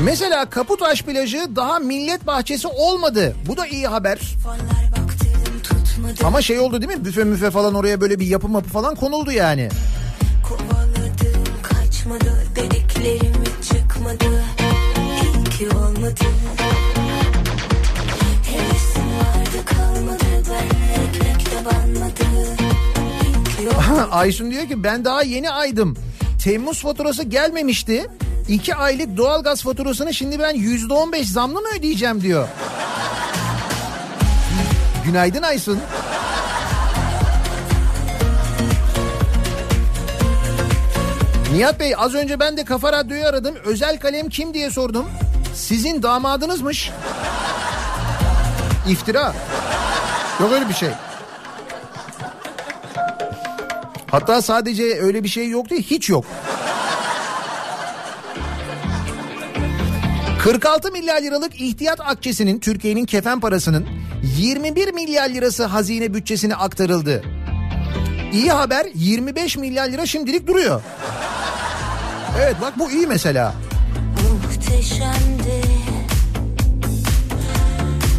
[0.05, 3.35] Mesela Kaputaş plajı daha millet bahçesi olmadı.
[3.47, 4.19] Bu da iyi haber.
[4.47, 7.05] Baktım Ama şey oldu değil mi?
[7.05, 9.69] Büfe müfe falan oraya böyle bir yapı mapı falan konuldu yani.
[10.49, 14.45] Kovaladım kaçmadı dediklerim çıkmadı
[15.23, 16.25] İyi ki olmadı
[18.45, 20.67] Hevesim vardı kalmadı ben
[21.03, 22.23] ekmekte banmadı
[23.25, 25.97] İyi ki olmadı Aysun diyor ki ben daha yeni aydım.
[26.45, 28.07] Temmuz faturası gelmemişti.
[28.51, 32.49] İki aylık doğalgaz faturasını şimdi ben yüzde on beş zamlı mı ödeyeceğim diyor.
[35.05, 35.79] Günaydın Aysun.
[41.53, 43.55] Nihat Bey az önce ben de Kafa Radyo'yu aradım.
[43.65, 45.07] Özel kalem kim diye sordum.
[45.55, 46.91] Sizin damadınızmış.
[48.89, 49.35] İftira.
[50.41, 50.91] Yok öyle bir şey.
[54.11, 56.25] Hatta sadece öyle bir şey yok değil hiç yok.
[60.45, 63.87] 46 milyar liralık ihtiyat akçesinin Türkiye'nin kefen parasının
[64.39, 67.23] 21 milyar lirası hazine bütçesine aktarıldı.
[68.33, 70.83] İyi haber 25 milyar lira şimdilik duruyor.
[72.41, 73.55] Evet bak bu iyi mesela.
[74.33, 75.63] Muhteşemdi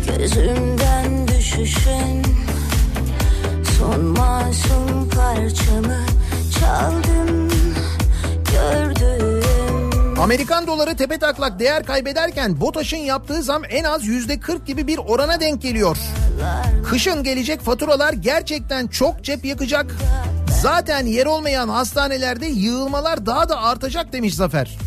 [0.08, 2.24] Gözümden düşüşün
[3.80, 6.06] Son masum parçamı
[6.60, 7.50] Çaldım
[8.52, 9.31] Gördüm
[10.22, 14.98] Amerikan doları tepe taklak değer kaybederken BOTAŞ'ın yaptığı zam en az yüzde 40 gibi bir
[14.98, 15.98] orana denk geliyor.
[16.90, 19.96] Kışın gelecek faturalar gerçekten çok cep yakacak.
[20.62, 24.78] Zaten yer olmayan hastanelerde yığılmalar daha da artacak demiş Zafer.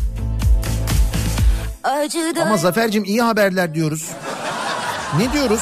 [2.41, 4.09] Ama Zafer'cim iyi haberler diyoruz.
[5.17, 5.61] Ne diyoruz?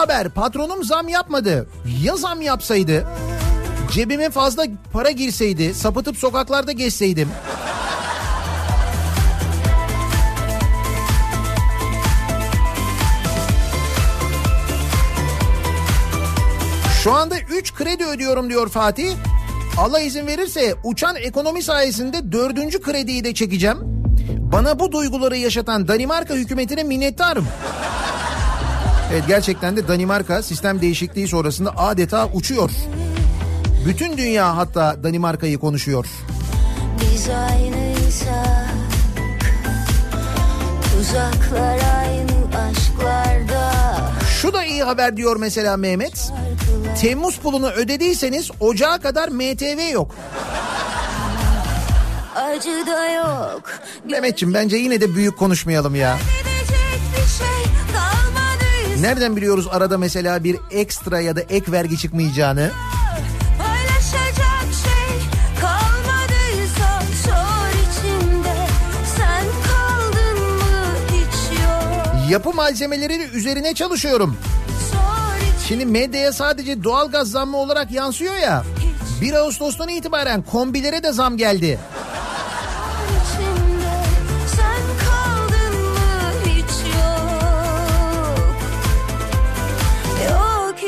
[0.00, 1.66] Haber patronum zam yapmadı.
[2.02, 3.06] Ya zam yapsaydı?
[3.92, 7.28] Cebime fazla para girseydi, sapıtıp sokaklarda gezseydim.
[17.02, 19.16] Şu anda 3 kredi ödüyorum diyor Fatih.
[19.78, 23.78] Allah izin verirse uçan ekonomi sayesinde dördüncü krediyi de çekeceğim.
[24.52, 27.46] Bana bu duyguları yaşatan Danimarka hükümetine minnettarım.
[29.12, 32.70] Evet gerçekten de Danimarka sistem değişikliği sonrasında adeta uçuyor.
[33.86, 36.06] Bütün dünya hatta Danimarka'yı konuşuyor.
[37.00, 38.70] Biz aynıysak
[40.96, 43.72] Tuzaklar aynı aşklarda
[44.40, 46.32] Şu da iyi haber diyor mesela Mehmet.
[47.00, 50.14] Temmuz pulunu ödediyseniz ocağa kadar MTV yok.
[52.36, 53.62] Acı da yok
[54.10, 56.18] Mehmetçim bence yine de büyük konuşmayalım ya.
[56.18, 56.49] Kalmadıysa
[59.00, 62.70] Nereden biliyoruz arada mesela bir ekstra ya da ek vergi çıkmayacağını?
[72.30, 74.36] Yapı malzemeleri üzerine çalışıyorum.
[75.68, 78.64] Şimdi medyaya sadece doğal gaz zammı olarak yansıyor ya.
[79.20, 81.78] 1 Ağustos'tan itibaren kombilere de zam geldi.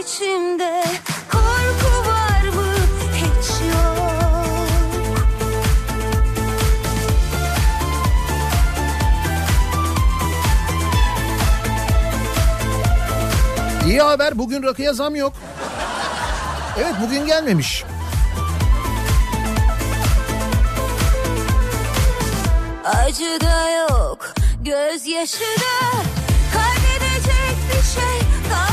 [0.03, 0.85] İçimde
[1.33, 2.75] korku var mı
[3.15, 5.17] hiç yok
[13.87, 15.33] İyi haber bugün rakıya zam yok.
[16.79, 17.85] Evet bugün gelmemiş.
[22.85, 24.35] Acı da yok,
[24.65, 26.03] gözyaşı da
[26.53, 28.19] Kaybedecek bir şey
[28.51, 28.72] kalmadıysa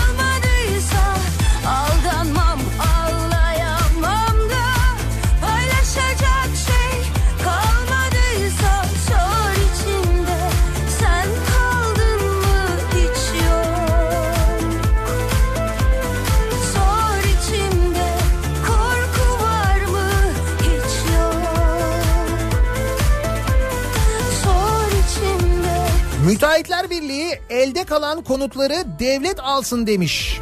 [27.70, 30.40] elde kalan konutları devlet alsın demiş.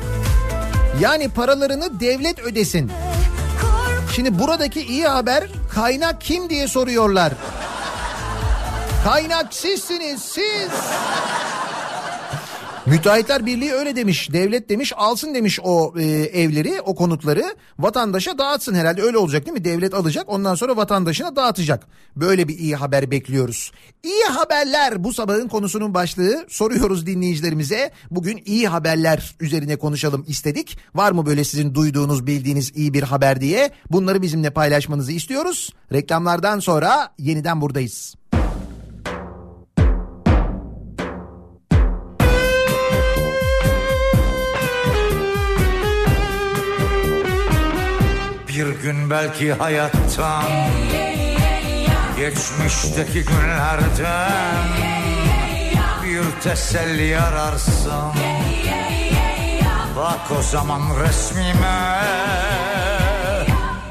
[0.99, 2.91] Yani paralarını devlet ödesin.
[4.15, 7.33] Şimdi buradaki iyi haber kaynak kim diye soruyorlar.
[9.03, 10.71] Kaynak sizsiniz siz.
[12.89, 14.29] Müteahhitler Birliği öyle demiş.
[14.33, 17.43] Devlet demiş alsın demiş o e, evleri, o konutları
[17.79, 19.01] vatandaşa dağıtsın herhalde.
[19.01, 19.63] Öyle olacak değil mi?
[19.63, 21.87] Devlet alacak ondan sonra vatandaşına dağıtacak.
[22.15, 23.71] Böyle bir iyi haber bekliyoruz.
[24.03, 26.45] İyi haberler bu sabahın konusunun başlığı.
[26.49, 27.91] Soruyoruz dinleyicilerimize.
[28.11, 30.77] Bugün iyi haberler üzerine konuşalım istedik.
[30.95, 33.69] Var mı böyle sizin duyduğunuz, bildiğiniz iyi bir haber diye?
[33.91, 35.73] Bunları bizimle paylaşmanızı istiyoruz.
[35.93, 38.15] Reklamlardan sonra yeniden buradayız.
[48.87, 50.43] Bir gün belki hayattan
[52.17, 54.67] Geçmişteki günlerden
[56.03, 58.11] Bir teselli ararsın
[59.95, 62.01] Bak o zaman resmime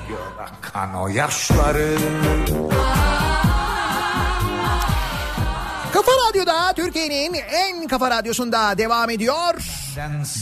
[0.09, 1.97] Gör akan o yaşları
[5.93, 9.55] Kafa Radyo'da Türkiye'nin en kafa radyosunda devam ediyor.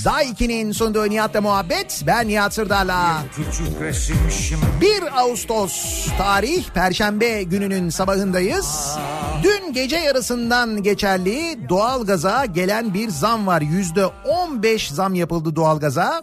[0.04, 2.02] Daiki'nin sunduğu Nihat'la muhabbet.
[2.06, 3.22] Ben Nihat Sırdar'la.
[3.36, 8.96] küçük resim şimdi 1 Ağustos tarih Perşembe gününün sabahındayız.
[9.42, 13.60] Dün gece yarısından geçerli doğalgaza gelen bir zam var.
[13.60, 16.20] Yüzde 15 zam yapıldı doğalgaza.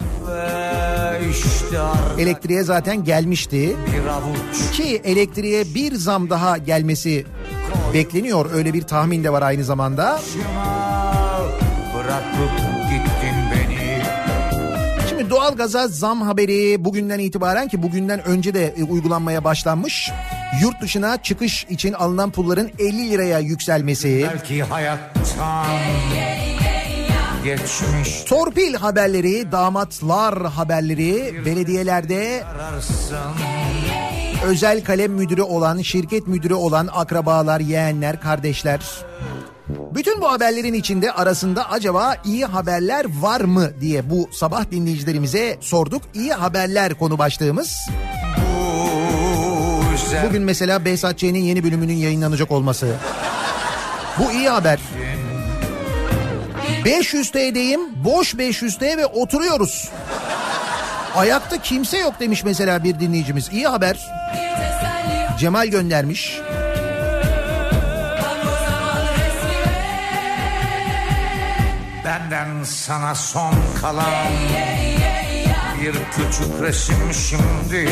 [2.20, 3.76] Elektriğe zaten gelmişti.
[4.74, 7.26] Ki elektriğe bir zam daha gelmesi
[7.94, 8.52] bekleniyor.
[8.54, 10.20] Öyle bir tahmin de var aynı zamanda.
[15.10, 20.12] Şimdi doğalgaza zam haberi bugünden itibaren ki bugünden önce de e, uygulanmaya başlanmış.
[20.62, 24.30] Yurt dışına çıkış için alınan pulların 50 liraya yükselmesi.
[24.34, 25.66] Belki hayattan
[27.44, 32.44] geçmiş Torpil haberleri, damatlar haberleri belediyelerde
[34.46, 38.80] özel kalem müdürü olan, şirket müdürü olan akrabalar, yeğenler, kardeşler.
[39.96, 46.02] Bütün bu haberlerin içinde arasında acaba iyi haberler var mı diye bu sabah dinleyicilerimize sorduk.
[46.14, 47.78] İyi haberler konu başlığımız.
[50.28, 52.96] Bugün mesela Behzat Ç'nin yeni bölümünün yayınlanacak olması.
[54.20, 54.80] Bu iyi haber.
[56.86, 59.90] 500T'deyim, boş 500T ve oturuyoruz.
[61.16, 63.50] Ayakta kimse yok demiş mesela bir dinleyicimiz.
[63.54, 63.98] İyi haber.
[65.40, 66.40] Cemal göndermiş.
[72.06, 74.32] Benden sana son kalan
[75.82, 77.90] Bir küçük resim şimdi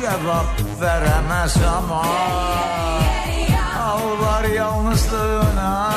[0.00, 2.04] Cevap veremez ama
[3.80, 5.94] Ağlar yalnızlığına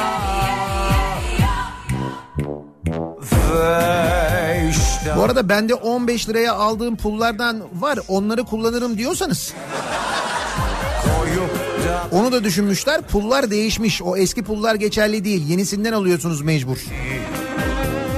[3.54, 4.13] Ve
[5.24, 8.00] Bu arada bende 15 liraya aldığım pullardan var.
[8.08, 9.54] Onları kullanırım diyorsanız
[12.12, 13.02] onu da düşünmüşler.
[13.02, 14.02] Pullar değişmiş.
[14.02, 15.48] O eski pullar geçerli değil.
[15.48, 16.78] Yenisinden alıyorsunuz mecbur.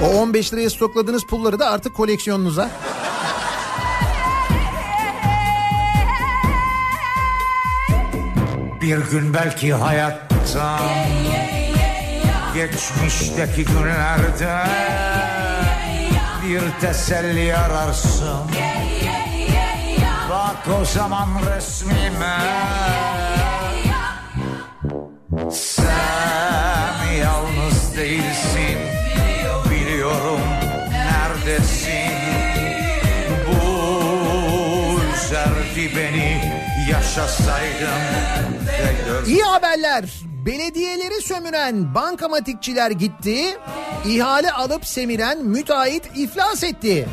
[0.04, 2.70] O 15 liraya stokladığınız pulları da artık koleksiyonunuza.
[8.80, 10.80] Bir gün belki hayatta
[12.54, 14.66] Geçmişteki günlerde
[16.48, 18.38] bir teselli ararsın.
[20.30, 22.38] Bak o zaman resmime.
[25.50, 28.78] Sen yalnız değilsin.
[29.70, 30.40] Biliyorum
[30.90, 32.12] neredesin.
[33.46, 36.56] Bu üzerdi beni
[36.90, 38.02] Yaşasaydım
[39.26, 40.04] İyi haberler.
[40.46, 43.58] Belediyeleri sömüren bankamatikçiler gitti.
[44.08, 47.08] İhale alıp semiren müteahhit iflas etti.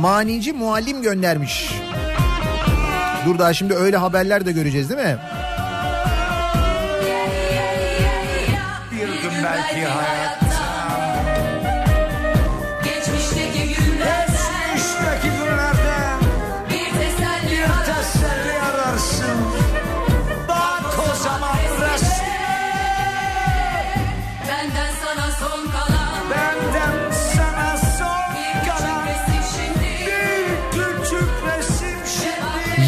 [0.00, 1.72] Manici muallim göndermiş.
[3.26, 5.18] Dur daha şimdi öyle haberler de göreceğiz değil mi?
[8.92, 10.29] bir gün belki hayat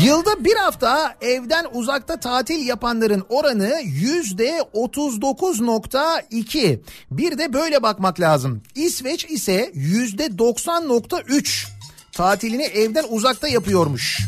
[0.03, 6.81] Yılda bir hafta evden uzakta tatil yapanların oranı yüzde 39.2.
[7.11, 8.63] Bir de böyle bakmak lazım.
[8.75, 11.67] İsveç ise yüzde 90.3
[12.13, 14.21] tatilini evden uzakta yapıyormuş.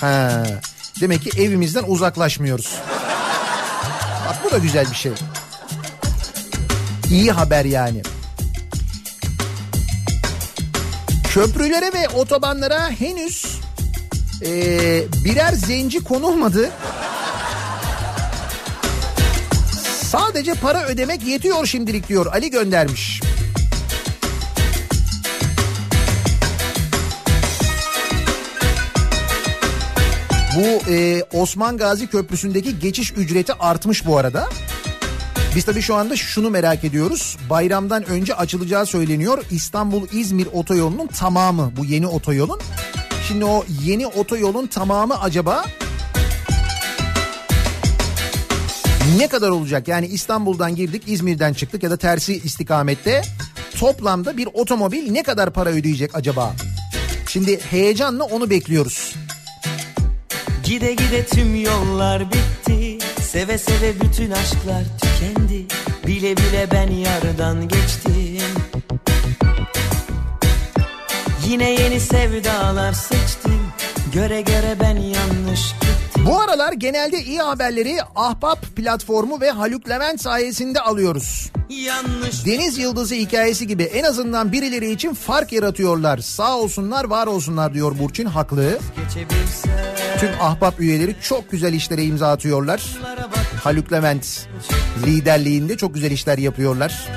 [0.00, 0.46] Ha,
[1.00, 2.74] demek ki evimizden uzaklaşmıyoruz.
[4.28, 5.12] Bak bu da güzel bir şey.
[7.10, 8.02] İyi haber yani.
[11.28, 13.65] Köprülere ve otobanlara henüz
[14.42, 16.70] ee, birer zenci konulmadı.
[20.02, 23.20] Sadece para ödemek yetiyor şimdilik diyor Ali göndermiş.
[30.56, 34.48] Bu e, Osman Gazi Köprüsü'ndeki geçiş ücreti artmış bu arada.
[35.56, 37.36] Biz tabii şu anda şunu merak ediyoruz.
[37.50, 39.42] Bayramdan önce açılacağı söyleniyor.
[39.50, 42.60] İstanbul-İzmir otoyolunun tamamı bu yeni otoyolun.
[43.28, 45.64] Şimdi o yeni otoyolun tamamı acaba
[49.18, 49.88] ne kadar olacak?
[49.88, 53.22] Yani İstanbul'dan girdik, İzmir'den çıktık ya da tersi istikamette
[53.78, 56.54] toplamda bir otomobil ne kadar para ödeyecek acaba?
[57.28, 59.14] Şimdi heyecanla onu bekliyoruz.
[60.64, 65.66] Gide gide tüm yollar bitti Seve seve bütün aşklar tükendi
[66.06, 68.65] Bile bile ben yardan geçtim
[71.48, 73.60] Yine yeni sevdalar seçtim
[74.14, 80.22] Göre göre ben yanlış gittim Bu aralar genelde iyi haberleri Ahbap platformu ve Haluk Levent
[80.22, 81.50] sayesinde alıyoruz.
[81.70, 86.18] Yanlış Deniz Yıldızı hikayesi gibi en azından birileri için fark yaratıyorlar.
[86.18, 88.78] Sağ olsunlar var olsunlar diyor Burçin haklı.
[90.20, 92.96] Tüm ahbap üyeleri çok güzel işlere imza atıyorlar.
[93.64, 94.48] Haluk Levent
[95.06, 97.08] liderliğinde çok güzel işler yapıyorlar.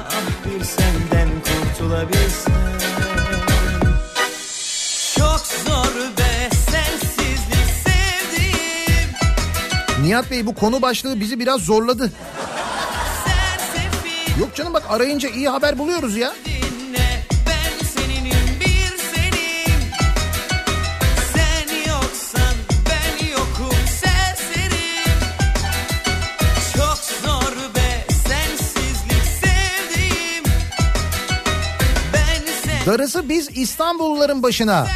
[0.00, 2.49] ah bir senden kurtulabilsem
[10.02, 12.12] Nihat Bey bu konu başlığı bizi biraz zorladı.
[14.40, 16.32] Yok canım bak arayınca iyi haber buluyoruz ya.
[32.86, 34.88] Darısı biz İstanbulluların başına.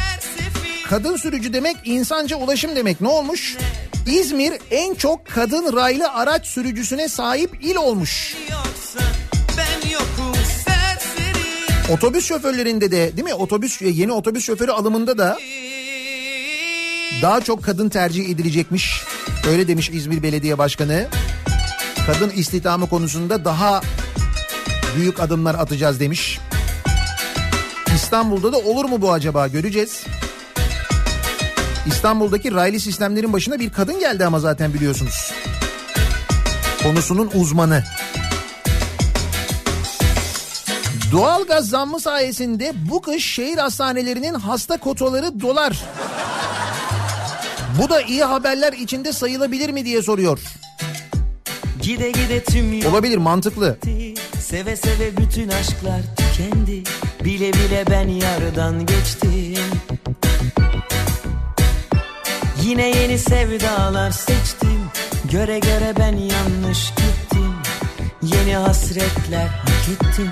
[0.89, 3.01] Kadın sürücü demek insanca ulaşım demek.
[3.01, 3.57] Ne olmuş?
[4.05, 8.35] İzmir en çok kadın raylı araç sürücüsüne sahip il olmuş.
[11.91, 13.33] Otobüs şoförlerinde de değil mi?
[13.33, 15.37] Otobüs yeni otobüs şoförü alımında da
[17.21, 19.01] daha çok kadın tercih edilecekmiş.
[19.49, 21.07] Öyle demiş İzmir Belediye Başkanı.
[22.07, 23.81] Kadın istihdamı konusunda daha
[24.97, 26.39] büyük adımlar atacağız demiş.
[27.95, 30.03] İstanbul'da da olur mu bu acaba göreceğiz.
[31.85, 35.31] İstanbul'daki raylı sistemlerin başına bir kadın geldi ama zaten biliyorsunuz.
[36.83, 37.83] Konusunun uzmanı.
[41.11, 45.83] Doğalgaz zammı sayesinde bu kış şehir hastanelerinin hasta kotaları dolar.
[47.81, 50.39] Bu da iyi haberler içinde sayılabilir mi diye soruyor.
[51.81, 53.77] Gide gide tüm Olabilir mantıklı.
[54.39, 56.83] Seve seve bütün aşklar tükendi
[57.25, 59.44] Bile bile ben yardan geçtim
[62.65, 64.89] Yine yeni sevdalar seçtim.
[65.31, 67.53] Göre göre ben yanlış gittim.
[68.21, 70.31] Yeni hasretler hak ettim.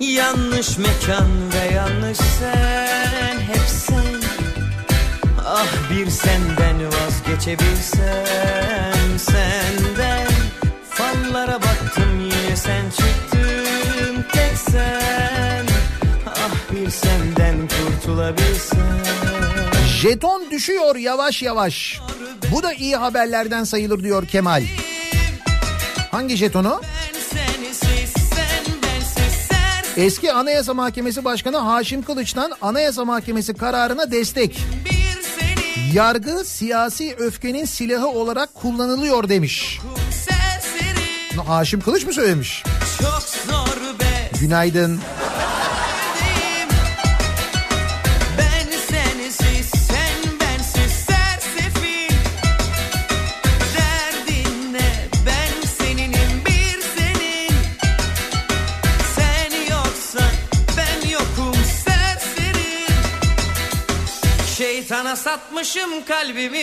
[0.00, 4.22] Yanlış mekan ve yanlış sen Hep sen.
[5.46, 10.26] Ah bir senden vazgeçebilsem senden.
[10.90, 15.66] Fallara baktım yine sen çıktın tek sen.
[16.26, 19.37] Ah bir senden kurtulabilsem
[19.98, 22.00] Jeton düşüyor yavaş yavaş.
[22.52, 24.64] Bu da iyi haberlerden sayılır diyor Kemal.
[26.10, 26.80] Hangi jetonu?
[29.96, 34.58] Eski Anayasa Mahkemesi Başkanı Haşim Kılıç'tan Anayasa Mahkemesi kararına destek.
[35.92, 39.80] Yargı siyasi öfkenin silahı olarak kullanılıyor demiş.
[41.46, 42.64] Haşim Kılıç mı söylemiş?
[44.00, 45.00] be Günaydın.
[65.08, 66.58] Şeytana satmışım kalbimi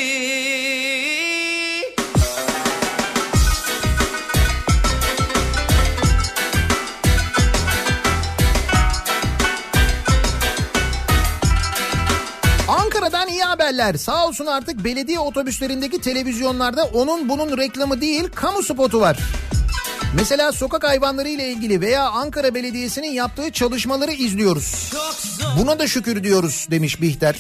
[12.68, 13.94] Ankara'dan iyi haberler.
[13.94, 19.18] Sağ olsun artık belediye otobüslerindeki televizyonlarda onun bunun reklamı değil kamu spotu var.
[20.16, 24.92] Mesela sokak hayvanları ile ilgili veya Ankara Belediyesi'nin yaptığı çalışmaları izliyoruz.
[25.60, 27.36] Buna da şükür diyoruz demiş Bihter.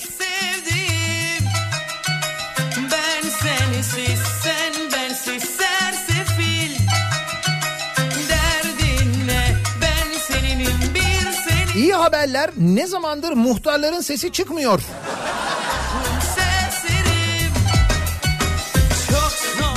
[12.05, 14.81] Haberler ne zamandır muhtarların sesi çıkmıyor.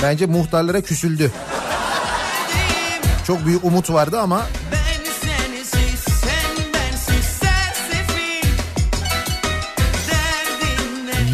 [0.03, 1.31] Bence muhtarlara küsüldü.
[3.27, 4.45] Çok büyük umut vardı ama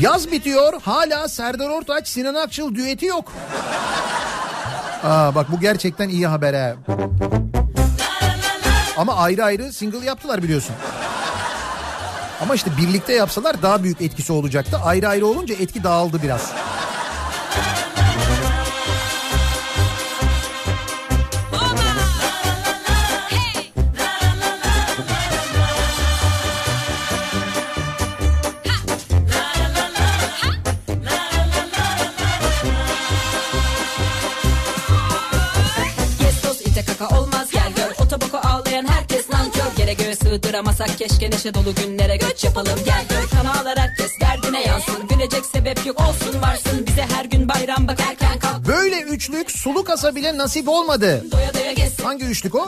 [0.01, 3.31] yaz bitiyor hala Serdar Ortaç Sinan Akçıl düeti yok.
[5.03, 6.75] Aa bak bu gerçekten iyi haber ha.
[8.97, 10.75] Ama ayrı ayrı single yaptılar biliyorsun.
[12.41, 14.77] Ama işte birlikte yapsalar daha büyük etkisi olacaktı.
[14.83, 16.51] Ayrı ayrı olunca etki dağıldı biraz.
[40.25, 45.45] Sığdıramasak keşke neşe dolu günlere göç yapalım Gel gör kan ağlar herkes derdine yansın Gülecek
[45.45, 50.15] sebep yok olsun varsın Bize her gün bayram bak erken kalk Böyle üçlük sulu kasa
[50.15, 51.25] bile nasip olmadı.
[51.31, 52.67] Doya doya gezsin Hangi üçlük o?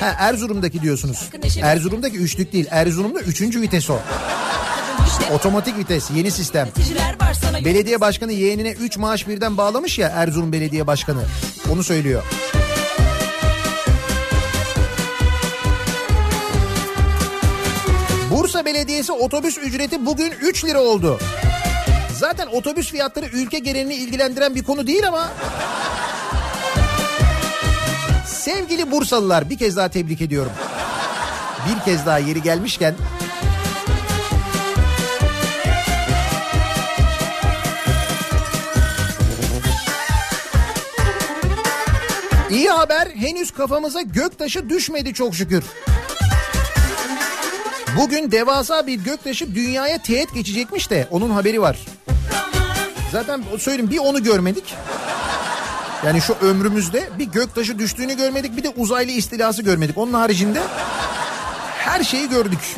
[0.00, 1.30] Ha Erzurum'daki diyorsunuz.
[1.62, 2.66] Erzurum'daki üçlük değil.
[2.70, 3.98] Erzurum'da üçüncü vites o.
[5.34, 6.68] Otomatik vites yeni sistem.
[7.64, 11.22] Belediye başkanı yeğenine 3 maaş birden bağlamış ya Erzurum Belediye Başkanı.
[11.72, 12.22] Onu söylüyor.
[18.70, 21.18] Belediyesi otobüs ücreti bugün 3 lira oldu.
[22.18, 25.28] Zaten otobüs fiyatları ülke genelini ilgilendiren bir konu değil ama...
[28.26, 30.52] Sevgili Bursalılar bir kez daha tebrik ediyorum.
[31.68, 32.94] Bir kez daha yeri gelmişken
[42.50, 45.64] İyi haber henüz kafamıza göktaşı düşmedi çok şükür.
[47.96, 51.78] Bugün devasa bir göktaşı dünyaya teğet geçecekmiş de onun haberi var.
[53.12, 54.74] Zaten söyleyeyim bir onu görmedik.
[56.06, 59.98] Yani şu ömrümüzde bir göktaşı düştüğünü görmedik bir de uzaylı istilası görmedik.
[59.98, 60.60] Onun haricinde
[61.78, 62.76] her şeyi gördük.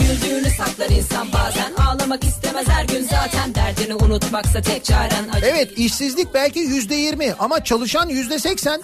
[0.00, 5.72] Güldüğünü saklar insan bazen Ağlamak istemez her gün zaten Derdini unutmaksa tek çaren acı Evet
[5.78, 8.82] işsizlik belki yüzde yirmi ama çalışan yüzde seksen.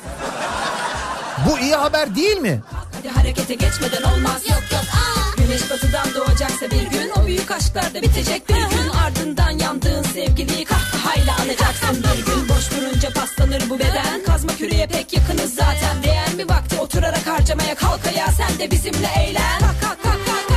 [1.51, 2.61] Bu iyi haber değil mi?
[3.03, 4.43] Hadi harekete geçmeden olmaz.
[4.51, 5.37] Yok yok aa.
[5.37, 8.89] Güneş batıdan doğacaksa bir gün O büyük aşklar da bitecek bir gün.
[9.05, 12.49] Ardından yandığın sevgiliyi kahkahayla anacaksın bir gün.
[12.49, 14.25] Boş durunca paslanır bu beden.
[14.27, 16.03] Kazma küreye pek yakınız zaten.
[16.03, 18.33] Değer mi vakti oturarak harcamaya kalk ayağa?
[18.33, 19.59] Sen de bizimle eğlen.
[19.61, 20.53] Kalk kalk kalk kalk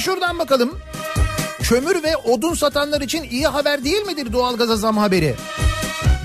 [0.00, 0.78] şuradan bakalım.
[1.68, 5.34] Kömür ve odun satanlar için iyi haber değil midir doğalgaza zam haberi?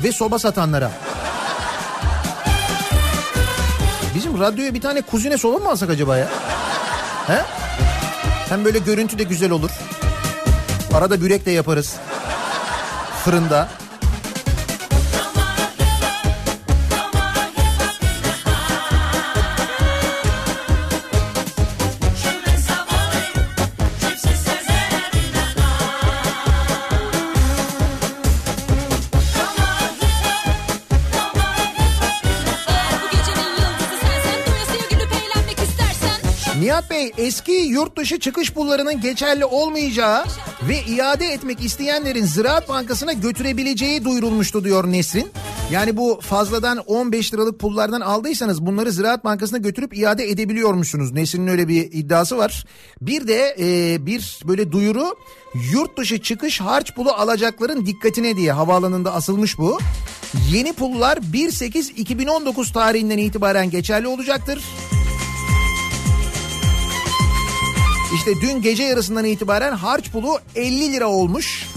[0.03, 0.91] Ve soba satanlara.
[4.15, 6.27] Bizim radyoya bir tane kuzine soba mı alsak acaba ya?
[7.27, 7.41] He?
[8.49, 9.69] Hem böyle görüntü de güzel olur.
[10.93, 11.95] Arada börek de yaparız.
[13.25, 13.69] Fırında.
[36.83, 40.25] Nihat Bey eski yurt dışı çıkış pullarının geçerli olmayacağı
[40.69, 45.31] ve iade etmek isteyenlerin Ziraat Bankası'na götürebileceği duyurulmuştu diyor Nesrin.
[45.71, 51.11] Yani bu fazladan 15 liralık pullardan aldıysanız bunları Ziraat Bankası'na götürüp iade edebiliyormuşsunuz.
[51.11, 52.65] Nesrin'in öyle bir iddiası var.
[53.01, 55.15] Bir de e, bir böyle duyuru
[55.71, 59.79] yurt dışı çıkış harç pulu alacakların dikkatine diye havaalanında asılmış bu.
[60.51, 64.63] Yeni pullar 1.8.2019 tarihinden itibaren geçerli olacaktır.
[68.13, 71.67] İşte dün gece yarısından itibaren harç pulu 50 lira olmuş.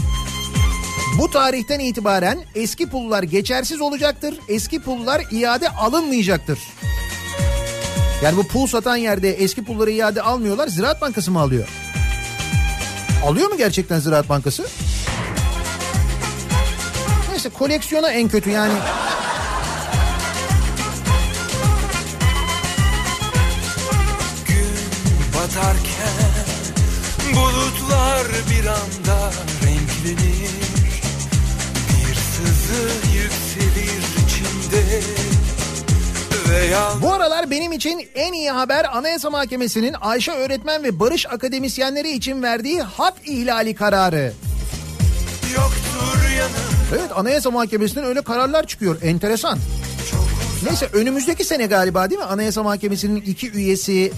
[1.19, 4.35] Bu tarihten itibaren eski pullar geçersiz olacaktır.
[4.49, 6.59] Eski pullar iade alınmayacaktır.
[8.23, 10.69] Yani bu pul satan yerde eski pulları iade almıyorlar.
[10.69, 11.69] Ziraat Bankası mı alıyor?
[13.27, 14.67] Alıyor mu gerçekten Ziraat Bankası?
[17.31, 18.75] Neyse koleksiyona en kötü yani.
[25.47, 26.16] batarken
[27.35, 29.33] bulutlar bir anda
[29.63, 30.51] renklenir
[31.91, 35.03] bir sızı yükselir içimde
[37.03, 42.43] Bu aralar benim için en iyi haber Anayasa Mahkemesi'nin Ayşe öğretmen ve barış akademisyenleri için
[42.43, 44.33] verdiği hak ihlali kararı.
[46.93, 49.03] Evet Anayasa Mahkemesi'nden öyle kararlar çıkıyor.
[49.03, 49.59] Enteresan.
[50.63, 52.27] Neyse önümüzdeki sene galiba değil mi?
[52.27, 54.13] Anayasa Mahkemesi'nin iki üyesi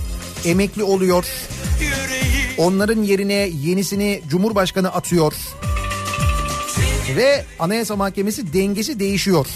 [0.44, 1.24] emekli oluyor.
[1.80, 5.32] yüreği Onların yerine yenisini Cumhurbaşkanı atıyor.
[7.16, 9.46] Ve Anayasa Mahkemesi dengesi değişiyor.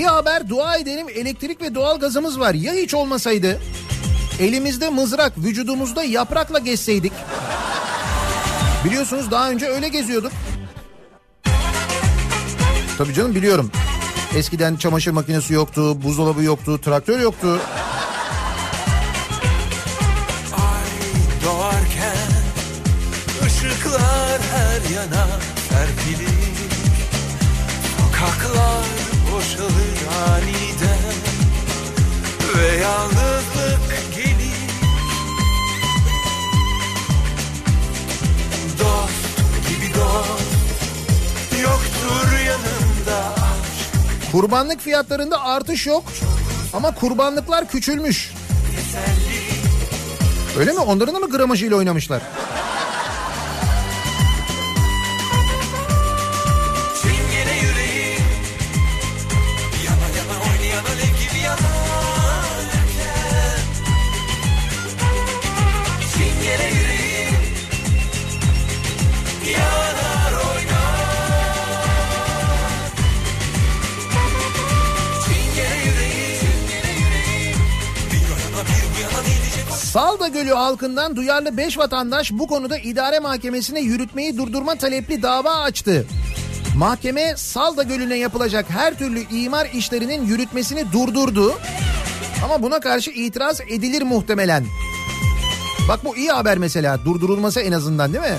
[0.00, 2.54] İyi haber dua edelim elektrik ve doğal gazımız var.
[2.54, 3.60] Ya hiç olmasaydı?
[4.40, 7.12] Elimizde mızrak, vücudumuzda yaprakla gezseydik.
[8.84, 10.32] Biliyorsunuz daha önce öyle geziyorduk.
[12.98, 13.70] Tabii canım biliyorum.
[14.34, 17.60] Eskiden çamaşır makinesi yoktu, buzdolabı yoktu, traktör yoktu.
[44.32, 46.04] Kurbanlık fiyatlarında artış yok
[46.72, 48.32] ama kurbanlıklar küçülmüş.
[50.58, 50.80] Öyle mi?
[50.80, 52.22] Onların da mı gramajıyla oynamışlar?
[80.40, 86.06] Salda Gölü halkından duyarlı 5 vatandaş bu konuda idare mahkemesine yürütmeyi durdurma talepli dava açtı.
[86.76, 91.58] Mahkeme Salda Gölü'ne yapılacak her türlü imar işlerinin yürütmesini durdurdu.
[92.44, 94.64] Ama buna karşı itiraz edilir muhtemelen.
[95.88, 98.38] Bak bu iyi haber mesela durdurulması en azından değil mi?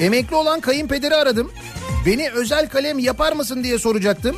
[0.00, 1.52] Emekli olan kayınpederi aradım.
[2.06, 4.36] Beni özel kalem yapar mısın diye soracaktım.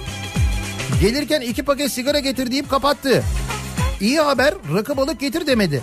[1.01, 3.22] Gelirken iki paket sigara getir deyip kapattı.
[4.01, 5.82] İyi haber rakı balık getir demedi.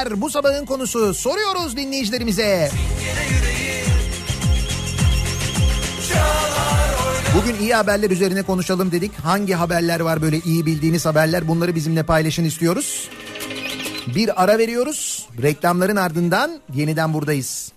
[0.00, 1.14] Haberler bu sabahın konusu.
[1.14, 2.70] Soruyoruz dinleyicilerimize.
[7.36, 9.12] Bugün iyi haberler üzerine konuşalım dedik.
[9.24, 13.08] Hangi haberler var böyle iyi bildiğiniz haberler bunları bizimle paylaşın istiyoruz.
[14.14, 15.28] Bir ara veriyoruz.
[15.42, 17.72] Reklamların ardından yeniden buradayız.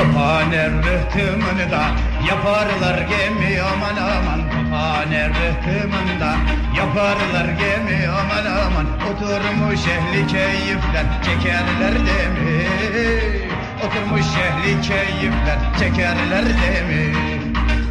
[0.00, 1.82] Kopane rıhtımını da
[2.28, 4.40] yaparlar gemi aman aman.
[4.50, 6.36] Kopane rıhtımını da
[6.76, 8.86] yaparlar gemi aman aman.
[9.10, 12.66] Oturmuş ehli keyifler çekerler demi.
[13.86, 17.14] Oturmuş ehli keyifler çekerler demi.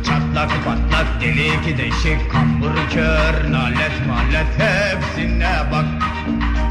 [0.06, 3.52] Çatlak patlak delik deşik kambur kör.
[3.52, 5.86] Nalet malet hepsine bak.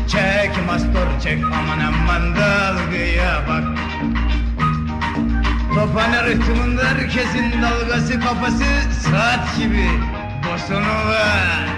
[0.09, 3.65] Çek mastur çek aman aman dalgaya bak
[5.79, 8.65] Topane rıhtımında herkesin dalgası kafası
[9.11, 9.91] saat gibi.
[10.45, 11.69] Bosonu var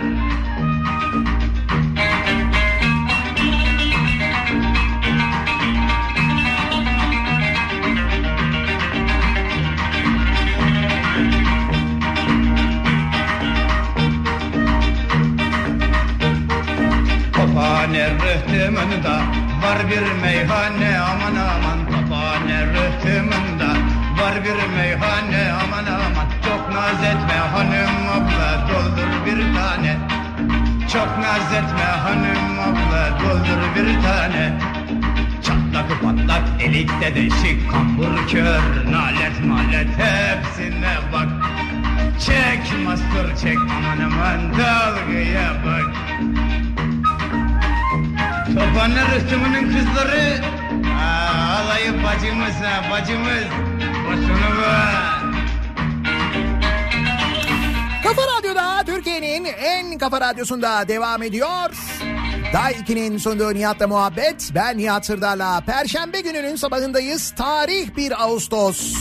[17.32, 19.16] Topane rıhtımında
[19.62, 20.98] var bir meyhane.
[21.00, 23.49] Aman aman Topane rıhtımında
[24.30, 25.52] var bir meyhane.
[25.62, 29.96] Aman aman Çok naz etme hanım abla doldur bir tane.
[30.92, 34.58] Çok naz etme hanım abla doldur bir tane.
[35.42, 41.28] Çatlak patlak delikte deşik kambur kör nalet malet hepsine bak.
[42.26, 45.94] Çek mastur çek aman aman dalgaya bak.
[48.46, 50.40] Topane rıhtımının kızları.
[51.00, 53.44] Aa, alayı bacımız ha bacımız
[54.10, 55.22] Boşunu var
[58.02, 61.70] Kafa Radyo'da Türkiye'nin en kafa radyosunda devam ediyor.
[62.52, 64.50] Day 2'nin sunduğu Nihat'la muhabbet.
[64.54, 65.60] Ben Nihat Sırdar'la.
[65.60, 67.30] Perşembe gününün sabahındayız.
[67.30, 68.94] Tarih 1 Ağustos.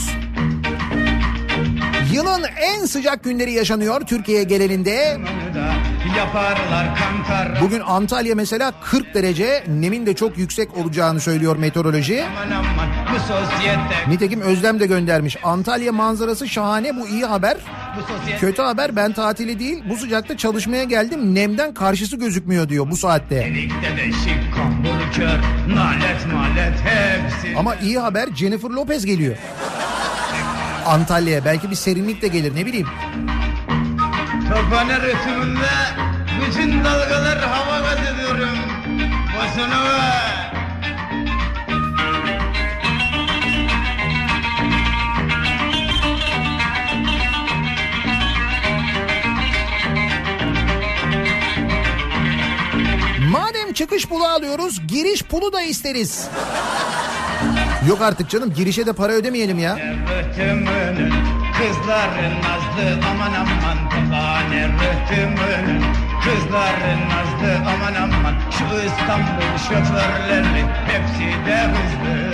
[2.14, 5.18] Yılın en sıcak günleri yaşanıyor Türkiye genelinde.
[7.62, 12.24] Bugün Antalya mesela 40 derece nemin de çok yüksek olacağını söylüyor meteoroloji.
[14.08, 15.38] Nitekim Özlem de göndermiş.
[15.44, 17.58] Antalya manzarası şahane bu iyi haber.
[18.40, 23.54] Kötü haber ben tatili değil bu sıcakta çalışmaya geldim nemden karşısı gözükmüyor diyor bu saatte.
[27.58, 29.36] Ama iyi haber Jennifer Lopez geliyor.
[30.86, 32.88] Antalya'ya belki bir serinlik de gelir ne bileyim.
[34.50, 35.70] Topane rıhtımında
[36.42, 38.58] Bütün dalgalar hava gaz ediyorum
[39.36, 40.54] Boşunu var
[53.32, 56.28] Madem çıkış pulu alıyoruz giriş pulu da isteriz.
[57.88, 59.76] Yok artık canım girişe de para ödemeyelim ya.
[61.58, 65.84] Kızların nazlı aman aman Topane rıhtımının
[66.24, 68.34] kızların nazlı aman aman.
[68.52, 72.30] Şu İstanbul şoförleri hepsi de hızlı.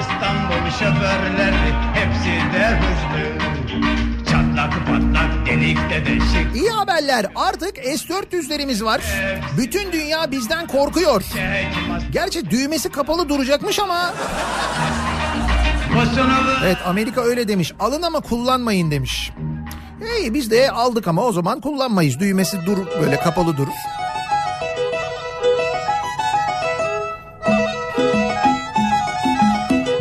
[0.00, 3.55] İstanbul şoförleri hepsi de hızlı
[5.16, 9.00] Çatlak patlak delikte deşik İyi haberler artık S-400'lerimiz var.
[9.58, 11.22] Bütün dünya bizden korkuyor.
[12.12, 14.14] Gerçi düğmesi kapalı duracakmış ama.
[16.64, 17.72] Evet Amerika öyle demiş.
[17.80, 19.30] Alın ama kullanmayın demiş.
[20.20, 22.20] İyi biz de aldık ama o zaman kullanmayız.
[22.20, 23.72] Düğmesi dur böyle kapalı durur.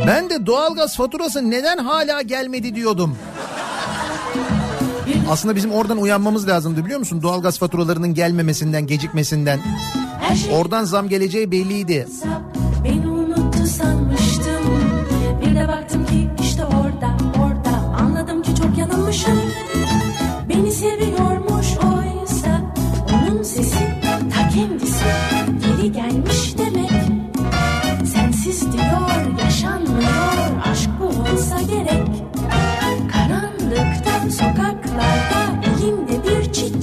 [0.08, 3.18] Ben de doğalgaz faturası neden hala gelmedi diyordum.
[5.30, 7.22] Aslında bizim oradan uyanmamız lazımdı biliyor musun?
[7.22, 9.60] Doğalgaz faturalarının gelmemesinden, gecikmesinden.
[10.52, 12.08] Oradan zam geleceği belliydi.
[12.84, 14.64] Beni unuttu sanmıştım
[15.42, 19.42] Bir de baktım ki işte orada orada Anladım ki çok yanılmışım
[20.50, 22.74] Beni seviyormuş oysa
[23.14, 23.80] Onun sesi
[24.34, 25.06] ta kendisi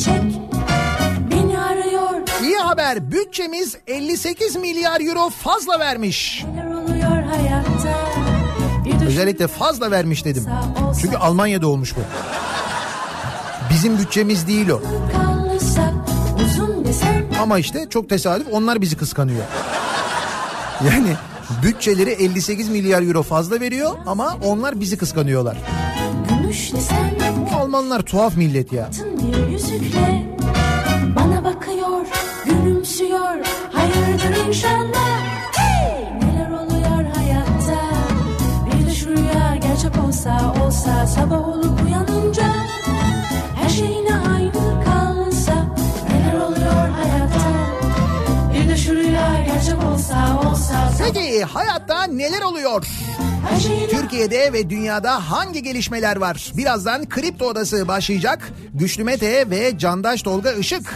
[0.03, 0.23] çiçek
[1.31, 2.11] Beni arıyor
[2.43, 6.45] İyi haber bütçemiz 58 milyar euro fazla vermiş.
[9.07, 10.47] Özellikle fazla vermiş dedim.
[11.01, 12.01] Çünkü Almanya'da olmuş bu.
[13.71, 14.83] Bizim bütçemiz değil o.
[17.41, 19.45] Ama işte çok tesadüf onlar bizi kıskanıyor.
[20.87, 21.17] Yani
[21.63, 25.57] bütçeleri 58 milyar euro fazla veriyor ama onlar bizi kıskanıyorlar.
[26.29, 27.12] Gümüş desem Bu
[27.73, 28.91] Almanlar tuhaf millet ya.
[29.51, 30.37] yüzükle
[31.17, 32.07] Bana bakıyor
[32.45, 35.21] gülümsüyor Hayırdır inşallah
[35.53, 36.05] Hey!
[36.21, 37.81] Neler oluyor hayatta
[38.67, 42.47] Bir de şu rüya gerçek olsa olsa Sabah olup uyanınca
[43.63, 45.55] Her şey yine aynı kalsa
[46.11, 47.51] Neler oluyor hayatta
[48.55, 52.87] Bir de şu rüya gerçek olsa olsa Peki hayatta neler oluyor?
[53.91, 56.53] Türkiye'de ve dünyada hangi gelişmeler var?
[56.57, 58.53] Birazdan Kripto Odası başlayacak.
[58.75, 60.95] Güçlü Mete ve Candaş Tolga Işık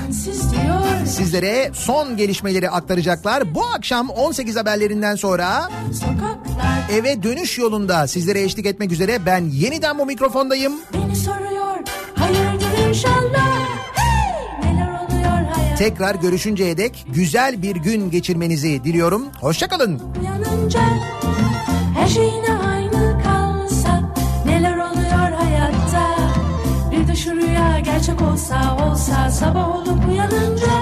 [1.06, 3.54] sizlere son gelişmeleri aktaracaklar.
[3.54, 5.70] Bu akşam 18 haberlerinden sonra
[6.92, 10.72] eve dönüş yolunda sizlere eşlik etmek üzere ben yeniden bu mikrofondayım.
[10.94, 11.76] beni soruyor
[12.14, 13.56] Hayırdır inşallah
[15.78, 19.26] Tekrar görüşünceye dek güzel bir gün geçirmenizi diliyorum.
[19.40, 20.02] Hoşçakalın.
[20.20, 20.80] Uyanınca
[21.96, 24.00] her şeyine aynı kalsa
[24.46, 26.16] Neler oluyor hayatta?
[26.90, 30.72] Bir de şu rüya gerçek olsa olsa Sabah olup uyanınca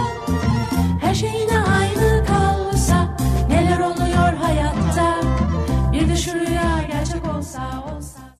[1.00, 1.53] her şeyine